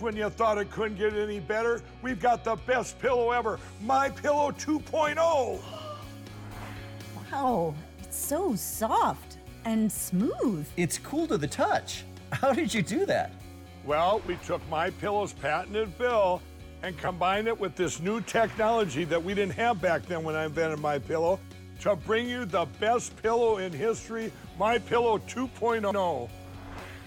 [0.00, 3.58] just when you thought it couldn't get any better, we've got the best pillow ever,
[3.82, 5.60] My Pillow 2.0.
[7.32, 9.36] Wow, it's so soft
[9.66, 10.66] and smooth.
[10.76, 12.04] It's cool to the touch.
[12.32, 13.32] How did you do that?
[13.84, 16.40] Well, we took My Pillow's patented fill
[16.82, 20.46] and combined it with this new technology that we didn't have back then when I
[20.46, 21.38] invented My Pillow
[21.80, 26.30] to bring you the best pillow in history, My Pillow 2.0.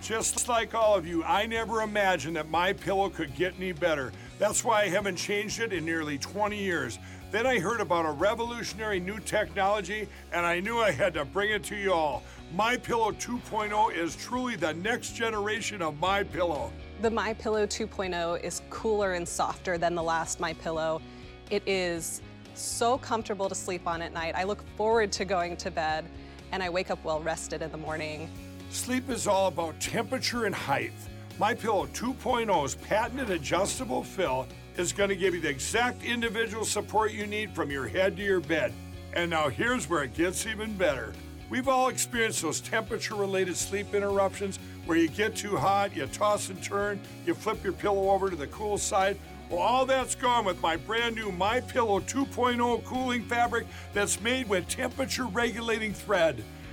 [0.03, 4.11] Just like all of you, I never imagined that My Pillow could get any better.
[4.37, 6.99] That's why I haven't changed it in nearly 20 years.
[7.31, 11.51] Then I heard about a revolutionary new technology and I knew I had to bring
[11.51, 12.21] it to you all.
[12.53, 16.73] My Pillow 2.0 is truly the next generation of My Pillow.
[17.01, 21.01] The My Pillow 2.0 is cooler and softer than the last My Pillow.
[21.49, 22.21] It is
[22.55, 24.35] so comfortable to sleep on at night.
[24.35, 26.03] I look forward to going to bed
[26.51, 28.29] and I wake up well rested in the morning.
[28.73, 30.93] Sleep is all about temperature and height.
[31.37, 37.11] My Pillow 2.0's patented adjustable fill is going to give you the exact individual support
[37.11, 38.73] you need from your head to your bed.
[39.13, 41.13] And now here's where it gets even better.
[41.51, 46.49] We've all experienced those temperature related sleep interruptions where you get too hot, you toss
[46.49, 49.19] and turn, you flip your pillow over to the cool side,
[49.51, 54.49] well, all that's gone with my brand new My Pillow 2.0 cooling fabric that's made
[54.49, 56.43] with temperature regulating thread.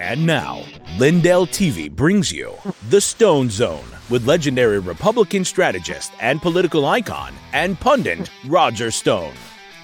[0.00, 0.62] And now,
[0.96, 2.54] Lindell TV brings you
[2.88, 9.34] The Stone Zone with legendary Republican strategist and political icon and pundit Roger Stone.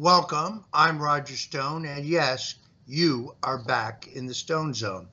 [0.00, 0.64] Welcome.
[0.72, 2.54] I'm Roger Stone, and yes,
[2.86, 5.08] you are back in the Stone Zone.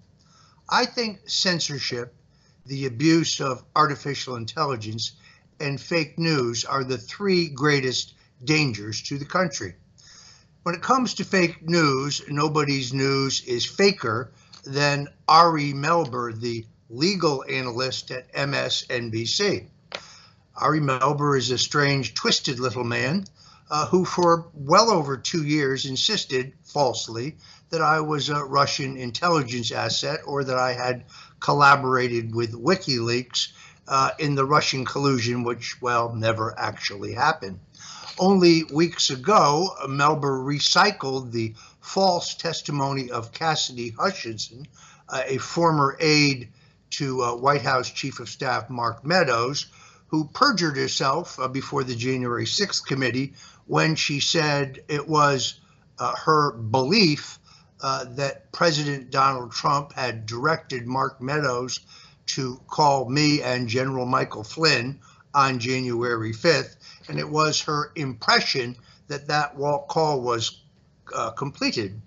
[0.69, 2.13] I think censorship,
[2.67, 5.13] the abuse of artificial intelligence,
[5.59, 8.13] and fake news are the three greatest
[8.43, 9.73] dangers to the country.
[10.61, 14.33] When it comes to fake news, nobody's news is faker
[14.65, 19.67] than Ari Melber, the legal analyst at MSNBC.
[20.57, 23.25] Ari Melber is a strange, twisted little man
[23.75, 27.35] uh, who, for well over two years, insisted falsely
[27.71, 31.03] that I was a Russian intelligence asset or that I had
[31.41, 33.49] collaborated with WikiLeaks
[33.89, 37.59] uh, in the Russian collusion, which, well, never actually happened.
[38.17, 44.67] Only weeks ago, Melber recycled the false testimony of Cassidy Hutchinson,
[45.09, 46.47] uh, a former aide
[46.91, 49.65] to uh, White House Chief of Staff Mark Meadows,
[50.07, 53.33] who perjured herself uh, before the January 6th committee
[53.67, 55.59] when she said it was
[55.99, 57.39] uh, her belief
[57.81, 61.79] uh, that President Donald Trump had directed Mark Meadows
[62.27, 64.99] to call me and General Michael Flynn
[65.33, 66.77] on January 5th.
[67.09, 68.75] And it was her impression
[69.07, 70.61] that that call was
[71.13, 72.01] uh, completed.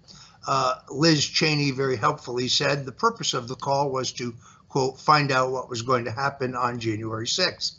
[0.46, 4.34] Uh, Liz Cheney very helpfully said the purpose of the call was to,
[4.68, 7.76] quote, find out what was going to happen on January 6th.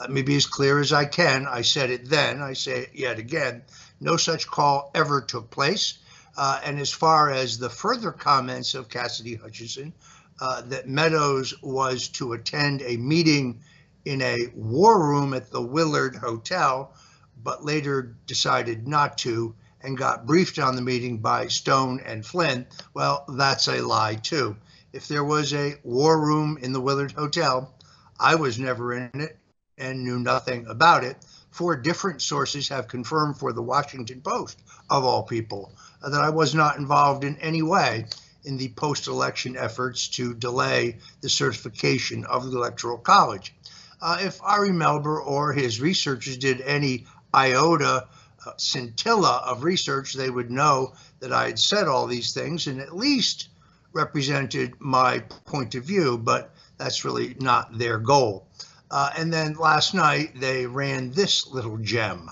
[0.00, 1.46] Let me be as clear as I can.
[1.46, 3.60] I said it then, I say it yet again.
[4.00, 5.98] No such call ever took place.
[6.38, 9.92] Uh, and as far as the further comments of Cassidy Hutchinson,
[10.40, 13.60] uh, that Meadows was to attend a meeting
[14.06, 16.94] in a war room at the Willard Hotel,
[17.42, 22.66] but later decided not to and got briefed on the meeting by Stone and Flynn.
[22.94, 24.56] Well, that's a lie, too.
[24.94, 27.74] If there was a war room in the Willard Hotel,
[28.18, 29.39] I was never in it
[29.80, 31.16] and knew nothing about it.
[31.50, 35.72] Four different sources have confirmed for the Washington Post, of all people,
[36.02, 38.06] that I was not involved in any way
[38.44, 43.54] in the post election efforts to delay the certification of the Electoral College.
[44.00, 48.06] Uh, if Ari Melber or his researchers did any iota
[48.46, 52.80] uh, scintilla of research, they would know that I had said all these things and
[52.80, 53.48] at least
[53.92, 58.46] represented my point of view, but that's really not their goal.
[58.90, 62.30] Uh, and then last night they ran this little gem.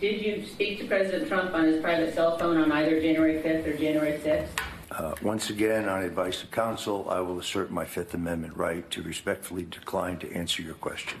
[0.00, 3.66] Did you speak to President Trump on his private cell phone on either January 5th
[3.66, 4.46] or January 6th?
[4.90, 9.02] Uh, once again, on advice of counsel, I will assert my Fifth Amendment right to
[9.02, 11.20] respectfully decline to answer your question.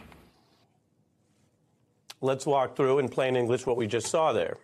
[2.20, 4.56] Let's walk through in plain English what we just saw there.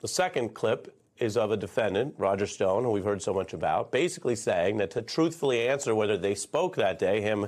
[0.00, 3.90] The second clip is of a defendant, Roger Stone, who we've heard so much about,
[3.90, 7.46] basically saying that to truthfully answer whether they spoke that day, him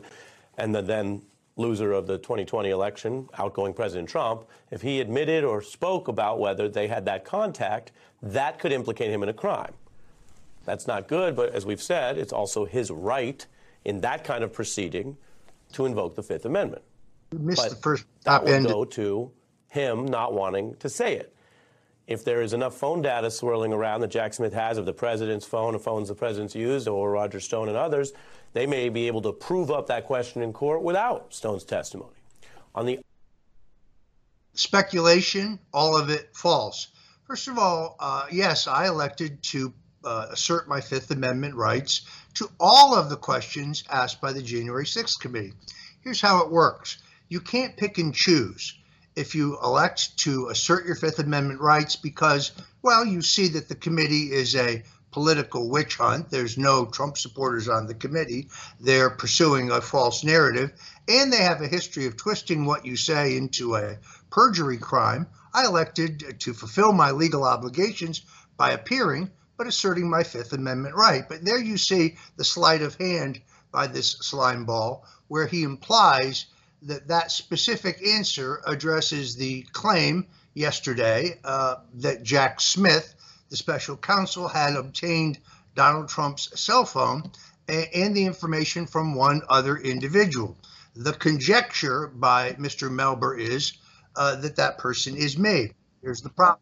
[0.56, 1.22] and the then
[1.56, 6.68] loser of the 2020 election, outgoing President Trump, if he admitted or spoke about whether
[6.68, 7.92] they had that contact,
[8.22, 9.74] that could implicate him in a crime.
[10.64, 13.44] That's not good, but as we've said, it's also his right
[13.84, 15.16] in that kind of proceeding
[15.72, 16.82] to invoke the Fifth Amendment.
[17.32, 19.30] You missed but the first that would go to
[19.68, 21.34] him not wanting to say it.
[22.08, 25.44] If there is enough phone data swirling around that Jack Smith has of the president's
[25.44, 28.14] phone or phones the president's used, or Roger Stone and others,
[28.54, 32.16] they may be able to prove up that question in court without Stone's testimony.
[32.74, 33.00] On the
[34.54, 36.88] speculation, all of it false.
[37.26, 42.48] First of all, uh, yes, I elected to uh, assert my Fifth Amendment rights to
[42.58, 45.52] all of the questions asked by the January 6th committee.
[46.00, 48.77] Here's how it works you can't pick and choose
[49.18, 53.74] if you elect to assert your Fifth Amendment rights because, well, you see that the
[53.74, 56.30] committee is a political witch hunt.
[56.30, 58.48] There's no Trump supporters on the committee.
[58.78, 60.70] They're pursuing a false narrative,
[61.08, 63.98] and they have a history of twisting what you say into a
[64.30, 65.26] perjury crime.
[65.52, 68.22] I elected to fulfill my legal obligations
[68.56, 71.28] by appearing, but asserting my Fifth Amendment right.
[71.28, 73.40] But there you see the sleight of hand
[73.72, 76.46] by this slime ball, where he implies
[76.82, 83.14] that that specific answer addresses the claim yesterday uh, that Jack Smith,
[83.50, 85.38] the special counsel, had obtained
[85.74, 87.30] Donald Trump's cell phone
[87.68, 90.56] and, and the information from one other individual.
[90.94, 92.90] The conjecture by Mr.
[92.90, 93.74] Melber is
[94.16, 95.72] uh, that that person is me.
[96.02, 96.60] Here's the problem: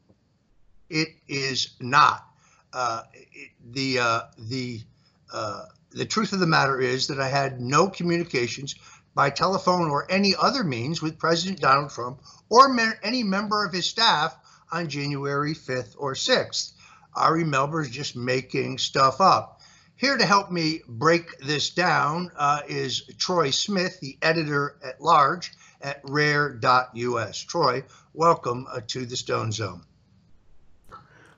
[0.90, 2.26] it is not.
[2.72, 4.80] Uh, it, the uh, the
[5.32, 8.74] uh, the truth of the matter is that I had no communications
[9.16, 12.20] by telephone or any other means with President Donald Trump
[12.50, 14.36] or me- any member of his staff
[14.70, 16.72] on January 5th or 6th.
[17.14, 19.62] Ari Melber is just making stuff up.
[19.96, 25.50] Here to help me break this down uh, is Troy Smith, the editor at large
[25.80, 27.38] at rare.us.
[27.38, 29.80] Troy, welcome uh, to the Stone Zone.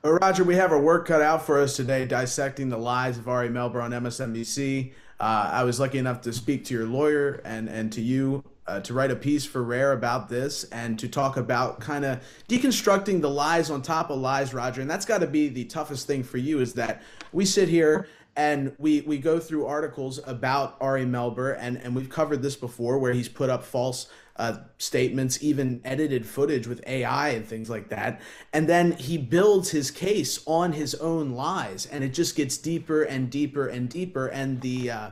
[0.03, 3.29] Uh, Roger, we have our work cut out for us today dissecting the lies of
[3.29, 4.91] Ari Melber on MSNBC.
[5.19, 8.79] Uh, I was lucky enough to speak to your lawyer and, and to you uh,
[8.81, 13.19] to write a piece for Rare about this and to talk about kind of deconstructing
[13.19, 14.81] the lies on top of lies, Roger.
[14.81, 17.01] And that's got to be the toughest thing for you is that
[17.33, 18.07] we sit here
[18.39, 22.97] and we we go through articles about Ari Melber and and we've covered this before
[22.97, 24.07] where he's put up false
[24.37, 28.21] uh, statements, even edited footage with AI and things like that.
[28.53, 33.03] And then he builds his case on his own lies, and it just gets deeper
[33.03, 34.27] and deeper and deeper.
[34.27, 35.09] And the uh,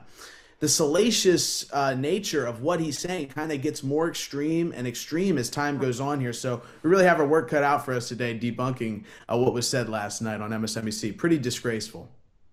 [0.62, 5.38] the salacious uh, nature of what he's saying kind of gets more extreme and extreme
[5.38, 6.32] as time goes on here.
[6.32, 9.68] So we really have our work cut out for us today, debunking uh, what was
[9.68, 11.18] said last night on MSNBC.
[11.18, 12.10] Pretty disgraceful.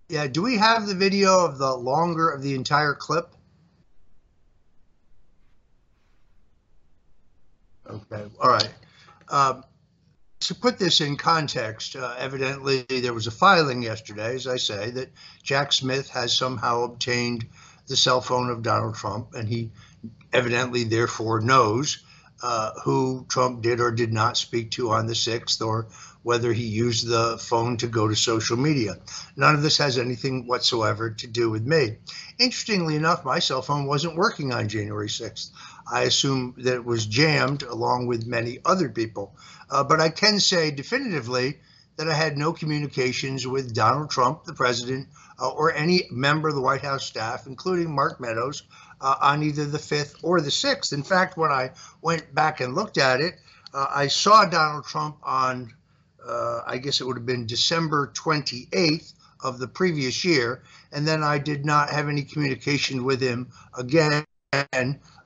[0.09, 3.35] Yeah, do we have the video of the longer of the entire clip?
[7.89, 8.75] Okay, all right.
[9.29, 9.65] Um,
[10.41, 14.90] to put this in context, uh, evidently there was a filing yesterday, as I say,
[14.90, 15.11] that
[15.43, 17.47] Jack Smith has somehow obtained
[17.87, 19.71] the cell phone of Donald Trump, and he
[20.33, 22.05] evidently therefore knows
[22.43, 25.87] uh, who Trump did or did not speak to on the 6th or
[26.25, 28.97] whether he used the phone to go to social media.
[29.37, 31.99] None of this has anything whatsoever to do with me.
[32.38, 35.50] Interestingly enough, my cell phone wasn't working on January 6th.
[35.90, 39.37] I assume that it was jammed along with many other people.
[39.71, 41.61] Uh, but I can say definitively
[41.97, 46.54] that I had no communications with Donald Trump, the president, uh, or any member of
[46.54, 48.64] the White House staff, including Mark Meadows,
[49.00, 50.93] uh, on either the 5th or the 6th.
[50.93, 53.35] In fact, when I went back and looked at it,
[53.73, 55.75] uh, I saw Donald Trump on,
[56.26, 59.12] uh, I guess it would have been December 28th
[59.43, 60.62] of the previous year,
[60.93, 64.25] and then I did not have any communication with him again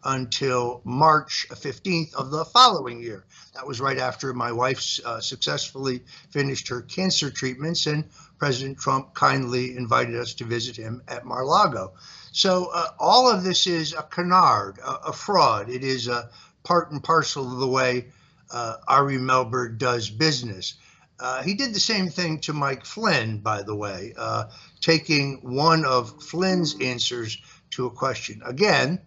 [0.05, 3.25] until March 15th of the following year.
[3.55, 8.05] That was right after my wife uh, successfully finished her cancer treatments, and
[8.39, 11.93] President Trump kindly invited us to visit him at Mar Lago.
[12.33, 15.69] So, uh, all of this is a canard, a, a, fraud.
[15.69, 16.31] It is a
[16.63, 18.07] part and parcel of the way
[18.51, 20.75] uh, Ari Melber does business.
[21.21, 24.45] Uh, he did the same thing to Mike Flynn, by the way, uh,
[24.81, 27.39] taking one of Flynn's answers
[27.71, 28.41] to a question.
[28.45, 29.01] Again,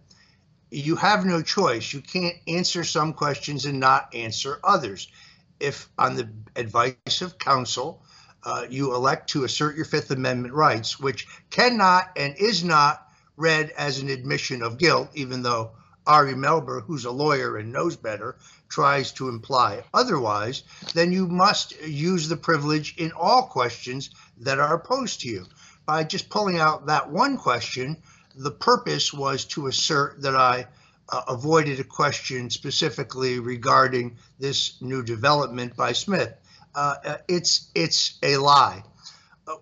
[0.70, 1.92] you have no choice.
[1.92, 5.08] You can't answer some questions and not answer others.
[5.60, 8.02] if, on the advice of counsel,
[8.42, 13.70] uh, you elect to assert your Fifth Amendment rights, which cannot and is not read
[13.70, 15.70] as an admission of guilt, even though
[16.06, 18.36] Ari Melber, who's a lawyer and knows better,
[18.72, 20.62] tries to imply otherwise,
[20.94, 25.44] then you must use the privilege in all questions that are posed to you.
[25.84, 28.02] By just pulling out that one question,
[28.34, 30.66] the purpose was to assert that I
[31.10, 36.32] uh, avoided a question specifically regarding this new development by Smith.
[36.74, 38.82] Uh, uh it's it's a lie.
[39.46, 39.56] Uh,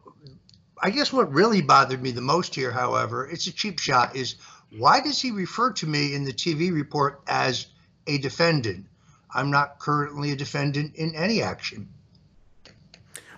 [0.80, 4.36] I guess what really bothered me the most here, however, it's a cheap shot, is
[4.78, 7.66] why does he refer to me in the TV report as
[8.06, 8.86] a defendant?
[9.34, 11.88] I'm not currently a defendant in any action.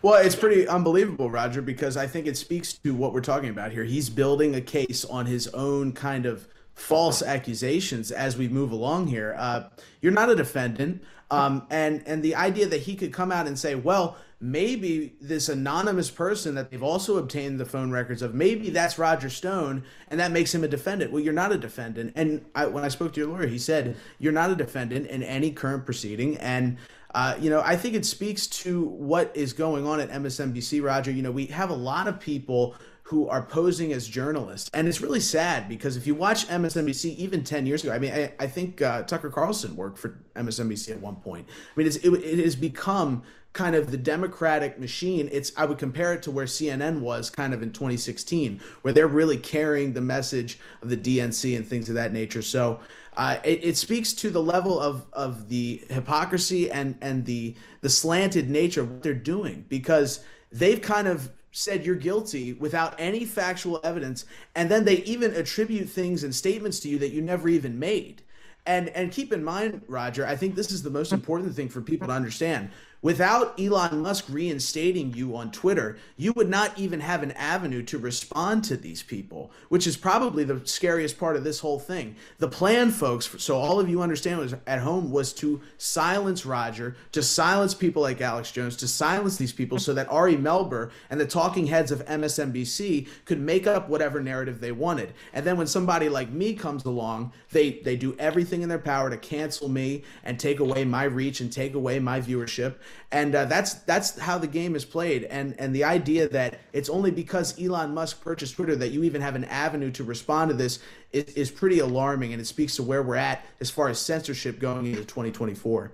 [0.02, 3.70] Well, it's pretty unbelievable, Roger, because I think it speaks to what we're talking about
[3.70, 3.84] here.
[3.84, 9.06] He's building a case on his own kind of false accusations as we move along
[9.06, 9.36] here.
[9.38, 9.68] Uh,
[10.00, 13.56] you're not a defendant, um, and and the idea that he could come out and
[13.56, 18.70] say, well, maybe this anonymous person that they've also obtained the phone records of, maybe
[18.70, 21.12] that's Roger Stone, and that makes him a defendant.
[21.12, 22.12] Well, you're not a defendant.
[22.16, 25.22] And I, when I spoke to your lawyer, he said you're not a defendant in
[25.22, 26.76] any current proceeding, and
[27.14, 31.10] uh, you know, I think it speaks to what is going on at MSNBC, Roger.
[31.10, 32.74] You know, we have a lot of people
[33.12, 34.70] who are posing as journalists.
[34.72, 38.12] And it's really sad because if you watch MSNBC even 10 years ago, I mean,
[38.12, 41.46] I, I think uh, Tucker Carlson worked for MSNBC at one point.
[41.50, 43.22] I mean, it, it has become
[43.52, 47.52] kind of the democratic machine it's i would compare it to where cnn was kind
[47.52, 51.94] of in 2016 where they're really carrying the message of the dnc and things of
[51.94, 52.42] that nature.
[52.42, 52.80] So
[53.16, 57.90] uh, it, it, speaks to the level of, of the hypocrisy and, and the, the
[57.90, 63.26] slanted nature of what they're doing because they've kind of said you're guilty without any
[63.26, 67.48] factual evidence and then they even attribute things and statements to you that you never
[67.48, 68.22] even made.
[68.64, 71.80] And and keep in mind roger i think this is the most important thing for
[71.80, 72.70] people to understand
[73.02, 77.98] Without Elon Musk reinstating you on Twitter, you would not even have an avenue to
[77.98, 82.14] respond to these people, which is probably the scariest part of this whole thing.
[82.38, 86.94] The plan, folks, so all of you understand was at home was to silence Roger,
[87.10, 91.18] to silence people like Alex Jones, to silence these people so that Ari Melber and
[91.18, 95.12] the talking heads of MSNBC could make up whatever narrative they wanted.
[95.32, 99.10] And then when somebody like me comes along, they they do everything in their power
[99.10, 102.76] to cancel me and take away my reach and take away my viewership
[103.10, 105.24] and uh, that's that's how the game is played.
[105.24, 109.20] And and the idea that it's only because Elon Musk purchased Twitter that you even
[109.20, 110.78] have an avenue to respond to this
[111.12, 114.58] is, is pretty alarming, and it speaks to where we're at as far as censorship
[114.58, 115.92] going into 2024.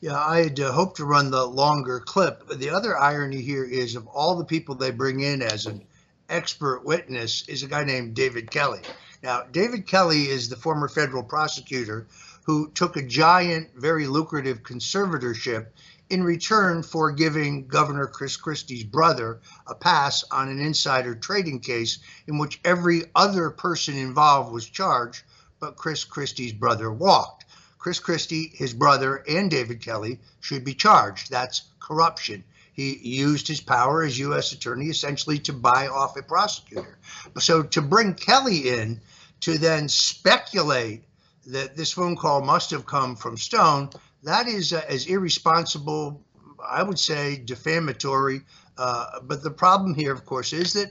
[0.00, 2.48] Yeah, I'd uh, hope to run the longer clip.
[2.48, 5.84] The other irony here is of all the people they bring in as an
[6.30, 8.80] expert witness is a guy named David Kelley.
[9.22, 12.06] Now, David Kelley is the former federal prosecutor
[12.44, 15.66] who took a giant, very lucrative conservatorship
[16.10, 22.00] in return for giving Governor Chris Christie's brother a pass on an insider trading case
[22.26, 25.22] in which every other person involved was charged,
[25.60, 27.44] but Chris Christie's brother walked.
[27.78, 31.30] Chris Christie, his brother, and David Kelley should be charged.
[31.30, 32.44] That's corruption.
[32.72, 34.52] He used his power as U.S.
[34.52, 36.98] attorney essentially to buy off a prosecutor.
[37.38, 39.00] So to bring Kelley in
[39.40, 41.04] to then speculate
[41.46, 43.90] that this phone call must have come from Stone,
[44.22, 46.22] that is uh, as irresponsible,
[46.66, 48.42] I would say defamatory.
[48.76, 50.90] Uh, but the problem here, of course, is that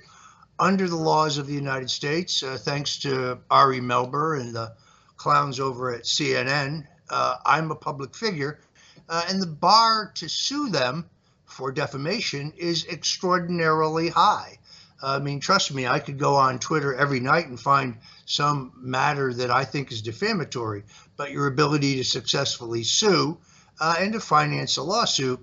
[0.60, 4.74] under the laws of the United States, uh, thanks to Ari Melber and the
[5.18, 8.60] clowns over at CNN, uh, I'm a public figure.
[9.08, 11.10] Uh, and the bar to sue them
[11.46, 14.60] for defamation is extraordinarily high.
[15.02, 17.98] I mean, trust me, I could go on Twitter every night and find
[18.30, 20.84] some matter that I think is defamatory,
[21.18, 23.40] but your ability to successfully sue
[23.82, 25.40] uh, and to finance a lawsuit,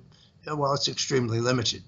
[0.48, 1.82] uh, well, it's extremely limited.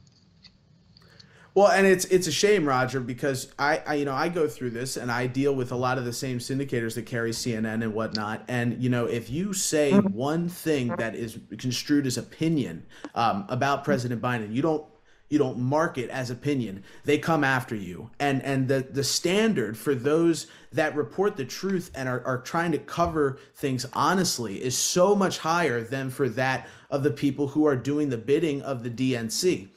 [1.54, 4.70] Well, and it's it's a shame, Roger, because I, I, you know I go through
[4.70, 7.94] this and I deal with a lot of the same syndicators that carry CNN and
[7.94, 8.44] whatnot.
[8.48, 13.84] And you know, if you say one thing that is construed as opinion um, about
[13.84, 14.84] President Biden, you don't
[15.28, 16.82] you don't mark it as opinion.
[17.04, 18.10] They come after you.
[18.18, 22.72] And and the the standard for those that report the truth and are, are trying
[22.72, 27.66] to cover things honestly is so much higher than for that of the people who
[27.66, 29.68] are doing the bidding of the dnc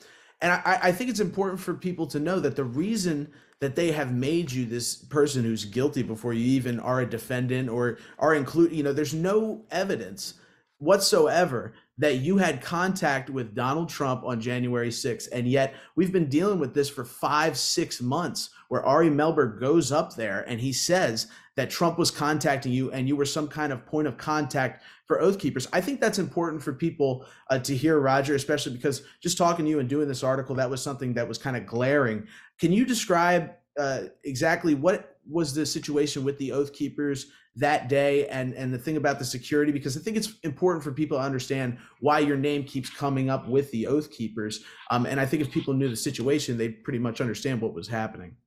[0.41, 3.91] and i, I think it's important for people to know that the reason that they
[3.91, 8.35] have made you this person who's guilty before you even are a defendant or are
[8.35, 10.35] included you know there's no evidence
[10.79, 15.27] whatsoever that you had contact with Donald Trump on January 6th.
[15.31, 19.91] And yet we've been dealing with this for five, six months where Ari Melber goes
[19.91, 23.73] up there and he says that Trump was contacting you and you were some kind
[23.73, 25.67] of point of contact for Oath Keepers.
[25.73, 29.69] I think that's important for people uh, to hear, Roger, especially because just talking to
[29.69, 32.25] you and doing this article, that was something that was kind of glaring.
[32.59, 38.27] Can you describe uh, exactly what was the situation with the Oath Keepers that day
[38.27, 41.23] and and the thing about the security because I think it's important for people to
[41.23, 44.63] understand why your name keeps coming up with the Oath Keepers.
[44.89, 47.87] Um, and I think if people knew the situation, they pretty much understand what was
[47.87, 48.37] happening.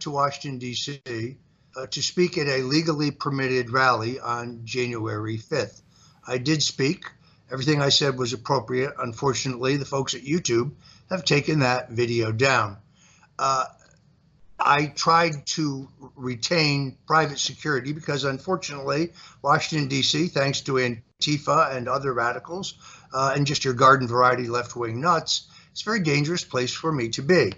[0.00, 1.36] To Washington D.C.
[1.76, 5.82] Uh, to speak at a legally permitted rally on January 5th.
[6.26, 7.04] I did speak.
[7.52, 8.92] Everything I said was appropriate.
[8.98, 10.72] Unfortunately, the folks at YouTube
[11.10, 12.78] have taken that video down.
[13.38, 13.66] Uh,
[14.58, 22.12] I tried to retain private security because, unfortunately, Washington, D.C., thanks to Antifa and other
[22.12, 22.74] radicals
[23.12, 26.90] uh, and just your garden variety left wing nuts, it's a very dangerous place for
[26.90, 27.52] me to be.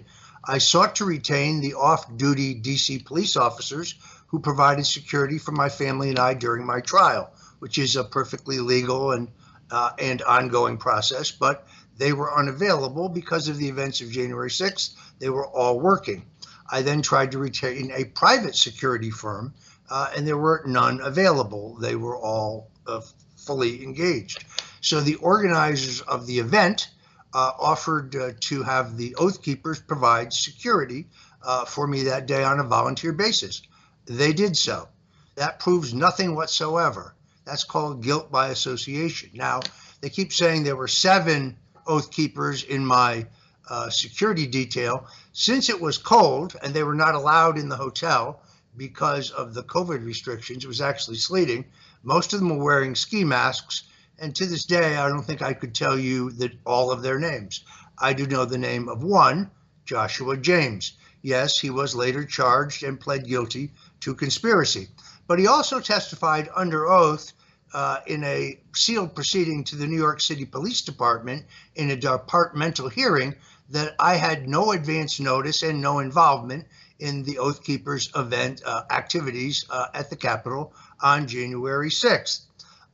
[0.45, 2.99] I sought to retain the off duty D.C.
[2.99, 3.95] police officers
[4.27, 8.59] who provided security for my family and I during my trial, which is a perfectly
[8.59, 9.29] legal and,
[9.71, 14.95] uh, and ongoing process, but they were unavailable because of the events of January 6th.
[15.19, 16.25] They were all working.
[16.71, 19.53] I then tried to retain a private security firm,
[19.89, 21.77] uh, and there were none available.
[21.79, 23.01] They were all uh,
[23.37, 24.45] fully engaged.
[24.81, 26.89] So the organizers of the event
[27.33, 31.07] uh, offered uh, to have the Oath Keepers provide security
[31.43, 33.61] uh, for me that day on a volunteer basis.
[34.05, 34.87] They did so.
[35.35, 37.15] That proves nothing whatsoever.
[37.45, 39.31] That's called guilt by association.
[39.33, 39.61] Now,
[40.01, 41.57] they keep saying there were seven
[41.87, 43.25] Oath Keepers in my
[43.69, 45.07] uh, security detail.
[45.31, 48.41] Since it was cold and they were not allowed in the hotel
[48.75, 51.65] because of the COVID restrictions, it was actually sleeting.
[52.03, 53.83] Most of them were wearing ski masks.
[54.17, 57.19] And to this day, I don't think I could tell you that all of their
[57.19, 57.63] names.
[57.97, 59.51] I do know the name of one,
[59.85, 60.93] Joshua James.
[61.21, 64.87] Yes, he was later charged and pled guilty to conspiracy.
[65.27, 67.33] But he also testified under oath
[67.73, 71.45] uh, in a sealed proceeding to the New York City Police Department
[71.75, 73.35] in a departmental hearing
[73.69, 76.65] that I had no advance notice and no involvement
[76.99, 82.41] in the Oath Keepers event uh, activities uh, at the Capitol on January 6th.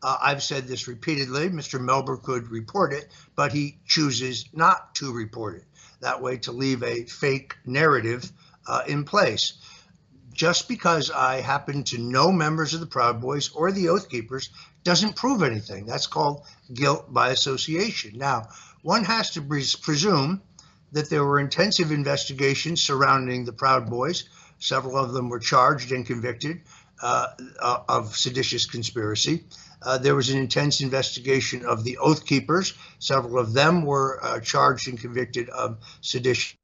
[0.04, 1.50] Uh, I've said this repeatedly.
[1.50, 1.80] Mr.
[1.80, 5.64] Melber could report it, but he chooses not to report it.
[6.02, 8.32] That way, to leave a fake narrative
[8.68, 9.54] uh, in place.
[10.34, 14.50] Just because I happen to know members of the Proud Boys or the Oath Keepers
[14.84, 15.86] doesn't prove anything.
[15.86, 18.18] That's called guilt by association.
[18.18, 18.50] Now,
[18.84, 20.42] one has to presume
[20.96, 24.30] that there were intensive investigations surrounding the Proud Boys.
[24.60, 26.62] Several of them were charged and convicted
[27.02, 27.28] uh,
[27.60, 29.44] uh, of seditious conspiracy.
[29.82, 32.76] Uh, there was an intense investigation of the Oath Keepers.
[33.00, 36.56] Several of them were uh, charged and convicted of seditious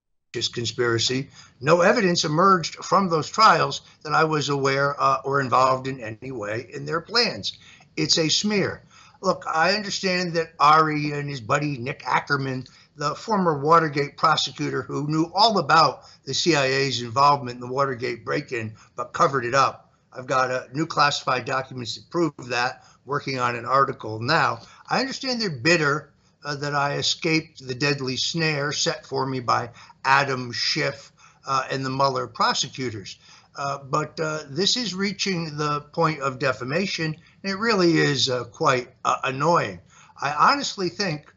[0.54, 1.28] conspiracy.
[1.60, 6.32] No evidence emerged from those trials that I was aware uh, or involved in any
[6.32, 7.58] way in their plans.
[7.98, 8.82] It's a smear.
[9.22, 15.08] Look, I understand that Ari and his buddy Nick Ackerman the former Watergate prosecutor who
[15.08, 19.92] knew all about the CIA's involvement in the Watergate break in, but covered it up.
[20.14, 24.60] I've got new classified documents that prove that, working on an article now.
[24.90, 26.12] I understand they're bitter
[26.44, 29.70] uh, that I escaped the deadly snare set for me by
[30.04, 31.12] Adam Schiff
[31.48, 33.18] uh, and the Mueller prosecutors.
[33.56, 38.46] Uh, but uh, this is reaching the point of defamation, and it really is uh,
[38.46, 38.90] quite
[39.24, 39.80] annoying.
[40.22, 41.31] I honestly think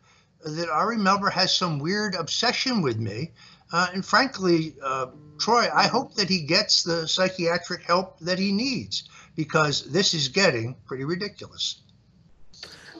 [0.45, 3.33] that Ari Melber has some weird obsession with me.
[3.73, 5.07] Uh, and frankly, uh,
[5.39, 10.29] Troy, I hope that he gets the psychiatric help that he needs because this is
[10.29, 11.81] getting pretty ridiculous.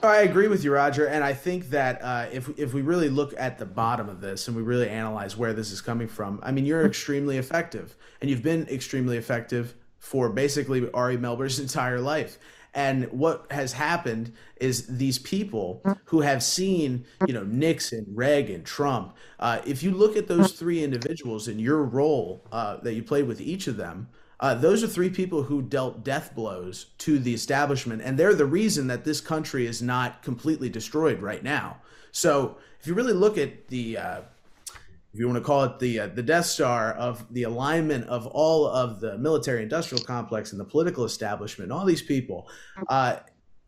[0.03, 3.33] I agree with you, Roger, and I think that uh, if if we really look
[3.37, 6.51] at the bottom of this and we really analyze where this is coming from, I
[6.51, 12.37] mean, you're extremely effective, and you've been extremely effective for basically Ari Melber's entire life.
[12.75, 19.15] And what has happened is these people who have seen, you know, Nixon, Reagan, Trump.
[19.39, 23.27] Uh, if you look at those three individuals and your role uh, that you played
[23.27, 24.09] with each of them,
[24.41, 28.45] uh, those are three people who dealt death blows to the establishment, and they're the
[28.45, 31.77] reason that this country is not completely destroyed right now.
[32.11, 34.21] So, if you really look at the uh,
[35.15, 38.27] if you want to call it the uh, the Death Star of the alignment of
[38.27, 42.49] all of the military industrial complex and the political establishment, all these people,
[42.89, 43.19] uh,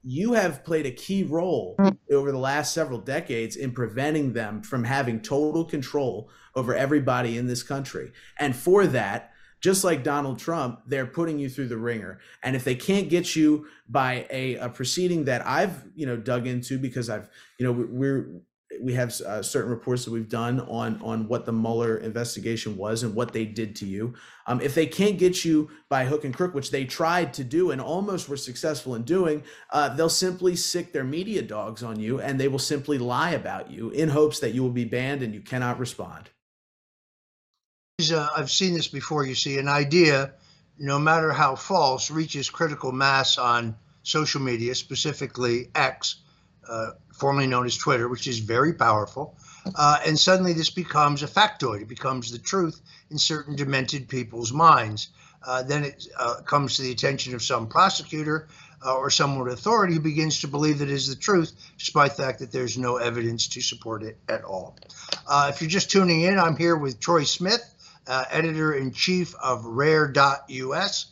[0.04, 1.78] you have played a key role
[2.12, 7.48] over the last several decades in preventing them from having total control over everybody in
[7.48, 8.12] this country.
[8.38, 9.32] And for that,
[9.62, 12.20] just like Donald Trump, they're putting you through the wringer.
[12.44, 16.46] And if they can't get you by a, a proceeding that I've, you know, dug
[16.46, 18.42] into because I've, you know, we're
[18.82, 23.04] we have uh, certain reports that we've done on on what the Mueller investigation was
[23.04, 24.14] and what they did to you.
[24.46, 27.72] Um, if they can't get you by hook and crook, which they tried to do
[27.72, 32.20] and almost were successful in doing, uh, they'll simply sic their media dogs on you
[32.20, 35.34] and they will simply lie about you in hopes that you will be banned and
[35.34, 36.30] you cannot respond.
[38.00, 39.26] Uh, I've seen this before.
[39.26, 40.34] You see, an idea,
[40.78, 46.22] no matter how false, reaches critical mass on social media, specifically X,
[46.70, 49.36] uh, formerly known as Twitter, which is very powerful.
[49.76, 51.82] Uh, and suddenly this becomes a factoid.
[51.82, 55.10] It becomes the truth in certain demented people's minds.
[55.46, 58.48] Uh, then it uh, comes to the attention of some prosecutor
[58.86, 62.16] uh, or someone with authority who begins to believe that it is the truth, despite
[62.16, 64.78] the fact that there's no evidence to support it at all.
[65.28, 67.62] Uh, if you're just tuning in, I'm here with Troy Smith,
[68.08, 71.08] editor in chief of Rare.us.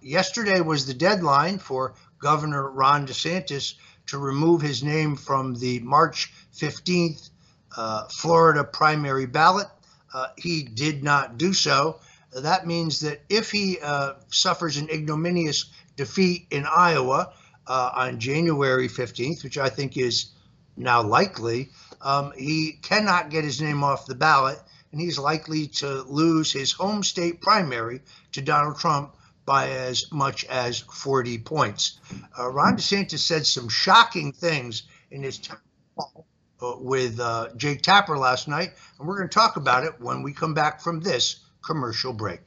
[0.00, 3.74] yesterday was the deadline for Governor Ron DeSantis
[4.10, 7.30] to remove his name from the March 15th
[7.76, 9.68] uh, Florida primary ballot.
[10.12, 12.00] Uh, he did not do so.
[12.32, 17.32] That means that if he uh, suffers an ignominious defeat in Iowa
[17.66, 20.30] uh, on January 15th, which I think is
[20.76, 21.70] now likely,
[22.00, 24.58] um, he cannot get his name off the ballot,
[24.90, 28.00] and he's likely to lose his home state primary
[28.32, 29.14] to Donald Trump
[29.50, 31.98] by as much as 40 points.
[32.38, 35.58] Uh, Ron DeSantis said some shocking things in his time
[35.98, 40.22] uh, with uh, Jake Tapper last night, and we're going to talk about it when
[40.22, 42.46] we come back from this commercial break.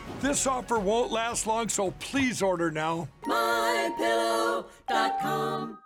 [0.21, 3.07] This offer won't last long, so please order now.
[3.25, 5.79] MyPillow.com.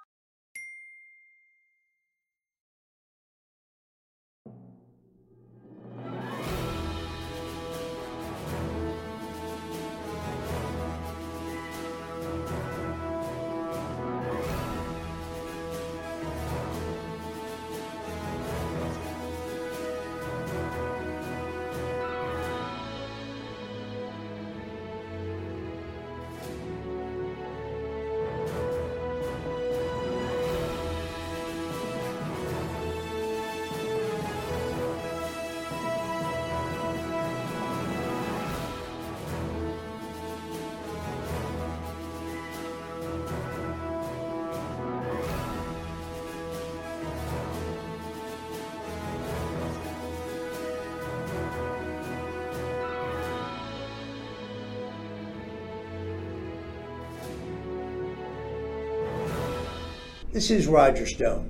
[60.36, 61.50] This is Roger Stone.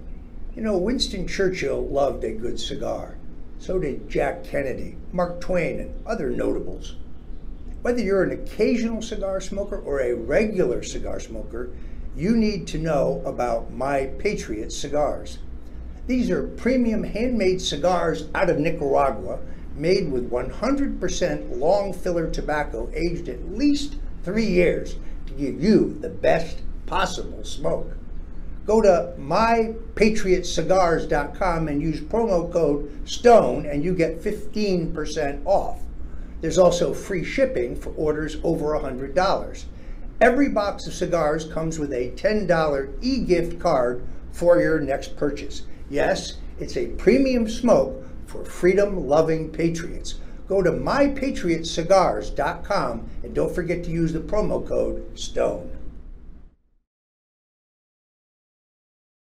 [0.55, 3.17] You know, Winston Churchill loved a good cigar.
[3.57, 6.95] So did Jack Kennedy, Mark Twain, and other notables.
[7.81, 11.71] Whether you're an occasional cigar smoker or a regular cigar smoker,
[12.15, 15.39] you need to know about My Patriot cigars.
[16.05, 19.39] These are premium handmade cigars out of Nicaragua,
[19.75, 26.09] made with 100% long filler tobacco aged at least three years to give you the
[26.09, 27.97] best possible smoke
[28.65, 35.79] go to mypatriotcigars.com and use promo code STONE and you get 15% off.
[36.41, 39.65] There's also free shipping for orders over $100.
[40.21, 45.63] Every box of cigars comes with a $10 e gift card for your next purchase.
[45.89, 50.15] Yes, it's a premium smoke for freedom loving patriots.
[50.47, 55.74] Go to mypatriotcigars.com and don't forget to use the promo code STONE.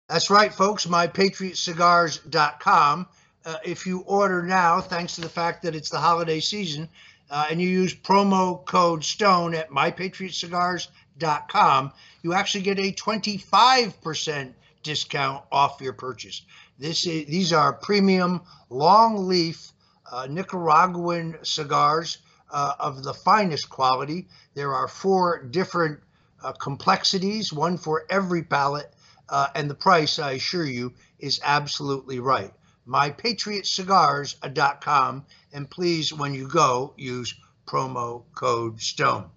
[0.09, 3.07] That's right, folks, mypatriotcigars.com.
[3.45, 6.89] Uh, if you order now, thanks to the fact that it's the holiday season,
[7.31, 11.93] uh, and you use promo code STONE at mypatriotcigars.com,
[12.23, 16.41] you actually get a 25% discount off your purchase.
[16.79, 18.41] This is, these are premium
[18.71, 19.73] long leaf
[20.11, 22.17] uh, Nicaraguan cigars
[22.51, 24.27] uh, of the finest quality.
[24.55, 26.01] There are four different
[26.43, 28.95] uh, complexities, one for every palate,
[29.29, 32.55] uh, and the price, I assure you, is absolutely right.
[32.87, 37.35] MyPatriotCigars.com, and please, when you go, use
[37.67, 39.31] promo code STONE.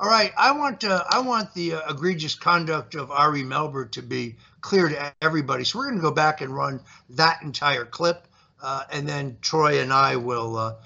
[0.00, 4.00] All right, I want uh, I want the uh, egregious conduct of Ari Melber to
[4.00, 5.64] be clear to everybody.
[5.64, 8.26] So we're going to go back and run that entire clip,
[8.62, 10.76] uh, and then Troy and I will uh,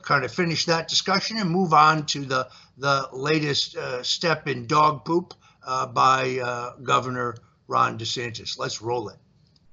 [0.00, 2.48] kind of finish that discussion and move on to the
[2.78, 5.34] the latest uh, step in dog poop
[5.66, 8.58] uh, by Governor Ron DeSantis.
[8.58, 9.16] Let's roll it.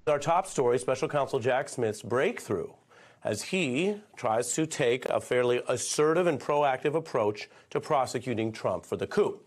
[0.08, 2.72] Our top story: Special Counsel Jack Smith's breakthrough
[3.24, 8.98] as he tries to take a fairly assertive and proactive approach to prosecuting Trump for
[8.98, 9.40] the coup.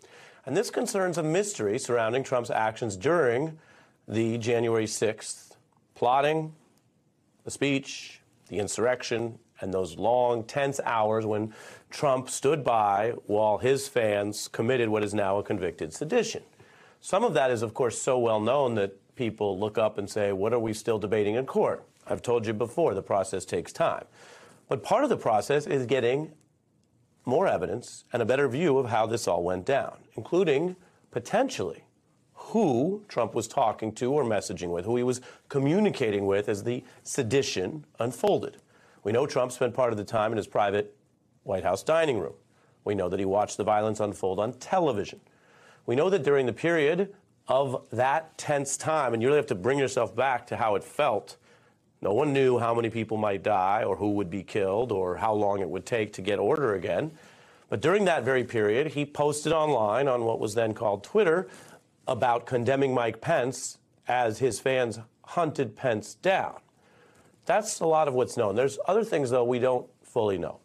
[0.46, 3.58] And this concerns a mystery surrounding Trump's actions during
[4.06, 5.56] the January 6th
[5.94, 6.52] plotting,
[7.44, 11.54] the speech, the insurrection, and those long, tense hours when
[11.94, 16.42] Trump stood by while his fans committed what is now a convicted sedition.
[17.00, 20.32] Some of that is, of course, so well known that people look up and say,
[20.32, 21.84] What are we still debating in court?
[22.04, 24.06] I've told you before, the process takes time.
[24.68, 26.32] But part of the process is getting
[27.26, 30.74] more evidence and a better view of how this all went down, including
[31.12, 31.84] potentially
[32.32, 36.82] who Trump was talking to or messaging with, who he was communicating with as the
[37.04, 38.56] sedition unfolded.
[39.04, 40.96] We know Trump spent part of the time in his private
[41.44, 42.34] White House dining room.
[42.84, 45.20] We know that he watched the violence unfold on television.
[45.86, 47.14] We know that during the period
[47.48, 50.84] of that tense time, and you really have to bring yourself back to how it
[50.84, 51.36] felt
[52.04, 55.32] no one knew how many people might die or who would be killed or how
[55.32, 57.12] long it would take to get order again.
[57.70, 61.48] But during that very period, he posted online on what was then called Twitter
[62.06, 66.60] about condemning Mike Pence as his fans hunted Pence down.
[67.46, 68.54] That's a lot of what's known.
[68.54, 70.60] There's other things, though, we don't fully know.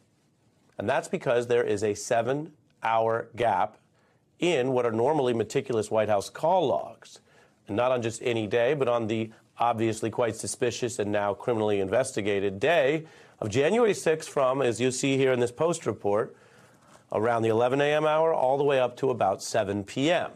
[0.80, 3.78] And that's because there is a seven hour gap
[4.40, 7.20] in what are normally meticulous White House call logs.
[7.68, 11.82] And not on just any day, but on the obviously quite suspicious and now criminally
[11.82, 13.06] investigated day
[13.40, 16.34] of January 6th from, as you see here in this post report,
[17.12, 18.06] around the 11 a.m.
[18.06, 20.32] hour all the way up to about 7 p.m.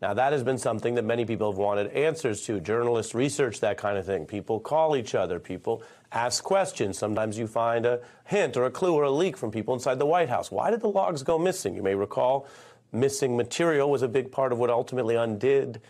[0.00, 2.60] Now, that has been something that many people have wanted answers to.
[2.60, 4.26] Journalists research that kind of thing.
[4.26, 5.40] People call each other.
[5.40, 5.82] People
[6.12, 6.96] ask questions.
[6.96, 10.06] Sometimes you find a hint or a clue or a leak from people inside the
[10.06, 10.52] White House.
[10.52, 11.74] Why did the logs go missing?
[11.74, 12.46] You may recall
[12.92, 15.80] missing material was a big part of what ultimately undid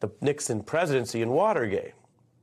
[0.00, 1.92] the Nixon presidency and Watergate.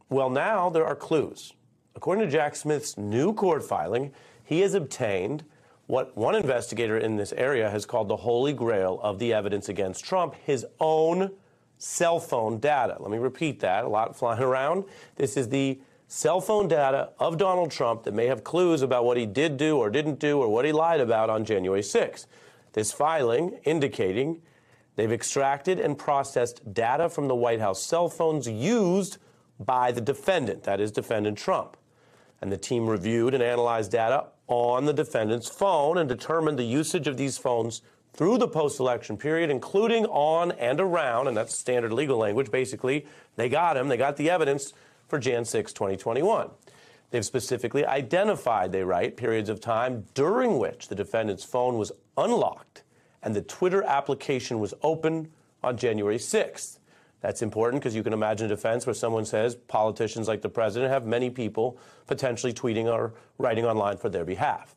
[0.09, 1.53] Well, now there are clues.
[1.95, 5.43] According to Jack Smith's new court filing, he has obtained
[5.87, 10.05] what one investigator in this area has called the holy grail of the evidence against
[10.05, 11.31] Trump, his own
[11.77, 12.97] cell phone data.
[12.99, 14.85] Let me repeat that, a lot flying around.
[15.15, 19.17] This is the cell phone data of Donald Trump that may have clues about what
[19.17, 22.25] he did do or didn't do or what he lied about on January 6th.
[22.73, 24.41] This filing indicating
[24.97, 29.19] They've extracted and processed data from the White House cell phones used
[29.59, 31.77] by the defendant, that is, Defendant Trump.
[32.41, 37.07] And the team reviewed and analyzed data on the defendant's phone and determined the usage
[37.07, 37.81] of these phones
[38.13, 42.49] through the post election period, including on and around, and that's standard legal language.
[42.49, 43.05] Basically,
[43.35, 44.73] they got him, they got the evidence
[45.07, 46.49] for Jan 6, 2021.
[47.11, 52.83] They've specifically identified, they write, periods of time during which the defendant's phone was unlocked
[53.23, 55.31] and the Twitter application was open
[55.63, 56.79] on January 6th.
[57.27, 60.93] That's important because you can imagine a defense where someone says politicians like the president
[60.93, 64.75] have many people potentially tweeting or writing online for their behalf.